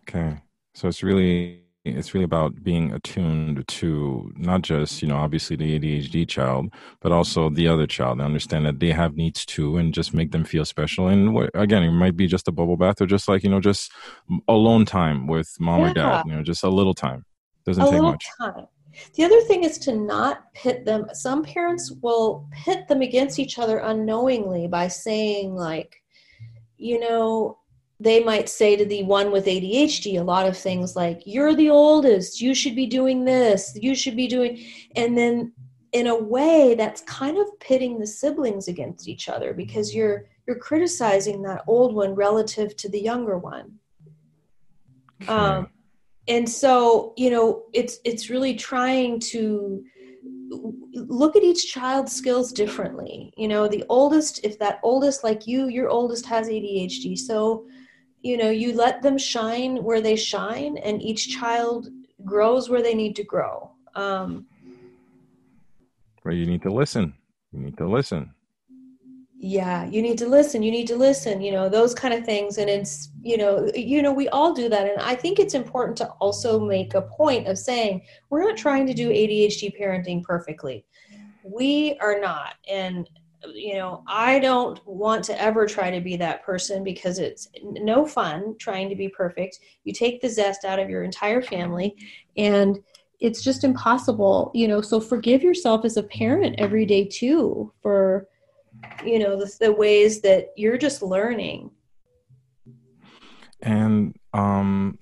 [0.06, 0.36] Okay.
[0.74, 5.78] So it's really it's really about being attuned to not just you know obviously the
[5.78, 8.18] adhd child but also the other child.
[8.18, 11.08] And understand that they have needs too and just make them feel special.
[11.08, 13.92] And again it might be just a bubble bath or just like you know just
[14.48, 15.90] alone time with mom yeah.
[15.90, 17.24] or dad you know just a little time.
[17.64, 18.26] Doesn't a take much.
[18.40, 18.66] time.
[19.14, 21.06] the other thing is to not pit them.
[21.12, 25.96] Some parents will pit them against each other unknowingly by saying like
[26.76, 27.58] you know
[27.98, 31.70] they might say to the one with ADHD a lot of things like, You're the
[31.70, 34.64] oldest, you should be doing this, you should be doing.
[34.96, 35.52] And then
[35.92, 40.58] in a way that's kind of pitting the siblings against each other because you're you're
[40.58, 43.78] criticizing that old one relative to the younger one.
[45.26, 45.68] Um,
[46.28, 49.82] and so you know it's it's really trying to
[50.92, 55.68] look at each child's skills differently you know the oldest if that oldest like you
[55.68, 57.66] your oldest has adhd so
[58.26, 61.88] you know you let them shine where they shine and each child
[62.24, 63.70] grows where they need to grow.
[63.94, 64.46] Um
[66.22, 67.14] where you need to listen.
[67.52, 68.32] You need to listen.
[69.38, 70.62] Yeah you need to listen.
[70.62, 72.58] You need to listen you know those kind of things.
[72.58, 74.88] And it's you know you know we all do that.
[74.90, 78.86] And i think it's important to also make a point of saying we're not trying
[78.86, 80.84] to do adhd parenting perfectly.
[81.44, 82.54] We are not.
[82.68, 83.08] And
[83.54, 88.04] you know i don't want to ever try to be that person because it's no
[88.06, 89.60] fun trying to be perfect.
[89.84, 91.96] You take the zest out of your entire family
[92.36, 92.78] and
[93.20, 98.28] it's just impossible you know so forgive yourself as a parent every day too for
[99.04, 101.70] you know the, the ways that you're just learning.
[103.62, 104.98] And um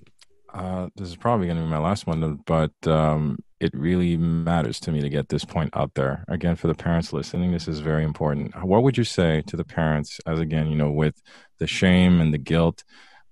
[0.53, 4.79] uh this is probably going to be my last one but um it really matters
[4.81, 6.25] to me to get this point out there.
[6.27, 8.53] Again for the parents listening this is very important.
[8.63, 11.21] What would you say to the parents as again you know with
[11.59, 12.83] the shame and the guilt?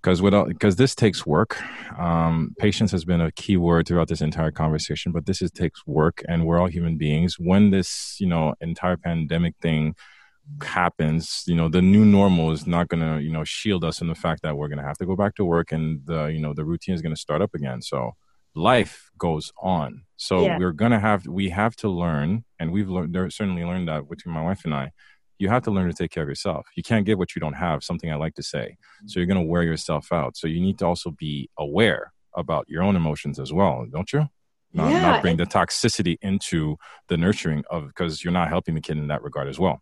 [0.02, 1.62] Because without because this takes work.
[2.00, 5.86] Um, patience has been a key word throughout this entire conversation but this is takes
[5.86, 7.36] work and we're all human beings.
[7.38, 9.96] When this you know entire pandemic thing
[10.62, 14.10] happens you know the new normal is not going to you know shield us from
[14.10, 16.40] the fact that we're going to have to go back to work and the you
[16.40, 17.82] know the routine is going to start up again.
[17.82, 18.14] So
[18.56, 20.04] life goes on.
[20.16, 20.58] So yeah.
[20.58, 24.34] we're going to have we have to learn and we've learned certainly learned that between
[24.34, 24.92] my wife and i
[25.40, 26.68] you have to learn to take care of yourself.
[26.78, 28.78] You can't give what you don't have something i like to say.
[28.78, 29.08] Mm-hmm.
[29.08, 30.38] So you're going to wear yourself out.
[30.38, 34.28] So you need to also be aware about your own emotions as well don't you?
[34.76, 36.78] Not, yeah, not bring the toxicity into
[37.08, 39.82] the nurturing of because you're not helping the kid in that regard as well.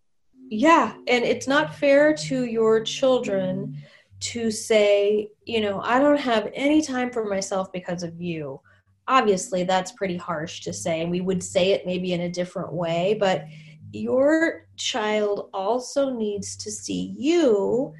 [0.49, 3.77] Yeah and it's not fair to your children
[4.21, 8.59] to say you know i don't have any time for myself because of you.
[9.07, 12.71] Obviously that's pretty harsh to say and we would say it maybe in a different
[12.71, 13.45] way but
[13.91, 17.93] your child also needs to see you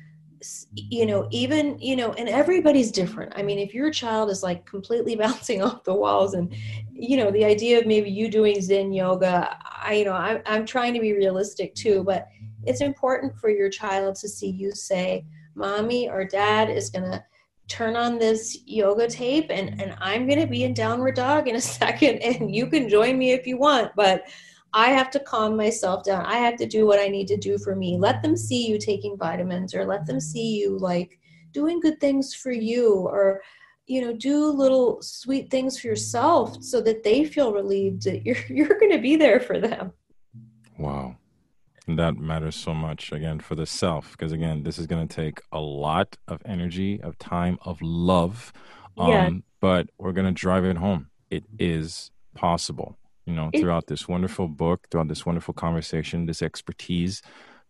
[0.74, 3.34] you know even you know and everybody's different.
[3.36, 6.54] I mean if your child is like completely bouncing off the walls and
[6.94, 10.66] you know the idea of maybe you doing zen yoga i you know i'm, I'm
[10.66, 12.28] trying to be realistic too but
[12.64, 17.24] it's important for your child to see you say, Mommy or Dad is going to
[17.68, 21.56] turn on this yoga tape and, and I'm going to be in downward dog in
[21.56, 23.92] a second and you can join me if you want.
[23.96, 24.24] But
[24.74, 26.26] I have to calm myself down.
[26.26, 27.98] I have to do what I need to do for me.
[27.98, 31.20] Let them see you taking vitamins or let them see you like
[31.52, 33.42] doing good things for you or
[33.88, 38.38] you know do little sweet things for yourself so that they feel relieved that you're
[38.50, 39.92] you're going to be there for them.
[40.78, 41.18] Wow
[41.88, 45.42] that matters so much again for the self because again this is going to take
[45.52, 48.54] a lot of energy of time of love
[48.98, 49.30] um, yeah.
[49.60, 54.48] but we're going to drive it home it is possible you know throughout this wonderful
[54.48, 57.22] book throughout this wonderful conversation this expertise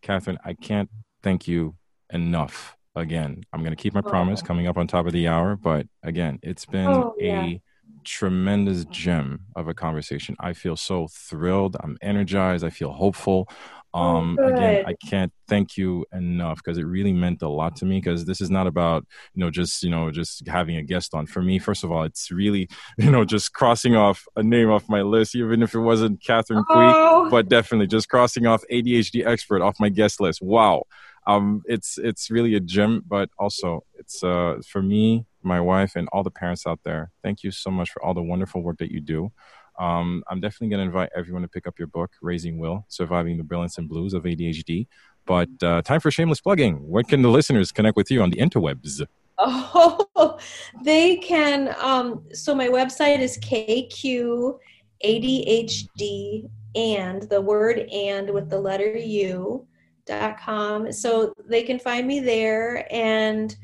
[0.02, 0.90] catherine i can't
[1.24, 1.76] thank you
[2.12, 4.10] enough again i'm going to keep my oh.
[4.10, 7.44] promise coming up on top of the hour but again it's been oh, yeah.
[7.44, 7.62] a
[8.04, 10.36] tremendous gem of a conversation.
[10.40, 11.78] I feel so thrilled.
[11.80, 12.64] I'm energized.
[12.64, 13.48] I feel hopeful.
[13.94, 18.00] Um again i can't thank you enough because it really meant a lot to me
[18.00, 21.26] because this is not about you know just you know just having a guest on.
[21.26, 24.88] For me first of all it's really you know just crossing off a name off
[24.88, 27.30] my list even if it wasn't catherine oh.
[27.30, 30.42] but definitely just crossing off adhd expert off my guest list.
[30.42, 30.84] Wow.
[31.28, 36.08] Um it's it's really a gem but also it's uh for me my wife and
[36.14, 38.92] all the parents out there thank you so much for all the wonderful work that
[38.92, 39.32] you do
[39.82, 43.38] um, I'm definitely going to invite everyone to pick up your book, Raising Will Surviving
[43.38, 44.86] the Brilliance and Blues of ADHD.
[45.26, 46.88] But uh, time for shameless plugging.
[46.88, 49.04] What can the listeners connect with you on the interwebs?
[49.40, 50.38] Oh,
[50.84, 51.76] they can.
[51.80, 54.60] Um, so my website is KQADHD
[56.76, 59.68] and the word and with the letter U
[60.06, 60.92] dot com.
[60.92, 63.56] So they can find me there and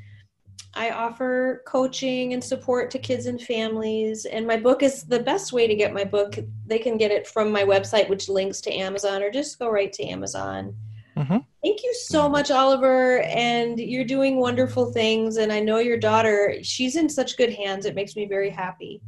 [0.78, 4.26] I offer coaching and support to kids and families.
[4.26, 6.38] And my book is the best way to get my book.
[6.68, 9.92] They can get it from my website, which links to Amazon, or just go right
[9.94, 10.76] to Amazon.
[11.18, 11.38] Mm-hmm.
[11.64, 13.22] Thank you so much, Oliver.
[13.22, 15.38] And you're doing wonderful things.
[15.38, 17.88] And I know your daughter, she's in such good hands.
[17.88, 19.02] It makes me very happy.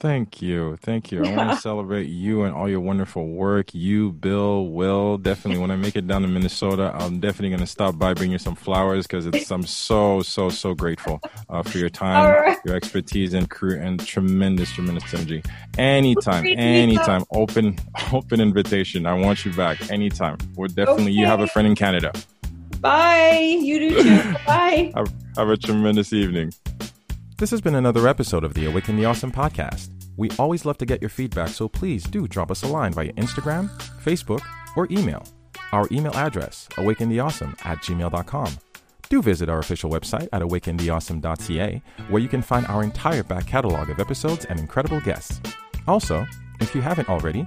[0.00, 0.76] Thank you.
[0.76, 1.24] Thank you.
[1.24, 3.74] I want to celebrate you and all your wonderful work.
[3.74, 5.18] You, Bill, Will.
[5.18, 8.30] Definitely, when I make it down to Minnesota, I'm definitely going to stop by, bring
[8.30, 12.58] you some flowers because I'm so, so, so grateful uh, for your time, right.
[12.64, 15.42] your expertise, and career, and tremendous, tremendous energy.
[15.78, 17.76] Anytime, anytime, open,
[18.12, 19.04] open invitation.
[19.04, 20.38] I want you back anytime.
[20.54, 21.12] We're definitely, okay.
[21.12, 22.12] you have a friend in Canada.
[22.80, 23.58] Bye.
[23.60, 24.34] You do too.
[24.46, 24.92] Bye.
[24.94, 26.52] have, have a tremendous evening.
[27.38, 29.90] This has been another episode of the Awaken the Awesome podcast.
[30.16, 33.12] We always love to get your feedback, so please do drop us a line via
[33.12, 33.70] Instagram,
[34.02, 34.40] Facebook,
[34.74, 35.22] or email.
[35.70, 38.58] Our email address, awakentheawesome at gmail.com.
[39.08, 43.88] Do visit our official website at awakentheawesome.ca, where you can find our entire back catalog
[43.88, 45.40] of episodes and incredible guests.
[45.86, 46.26] Also,
[46.58, 47.46] if you haven't already,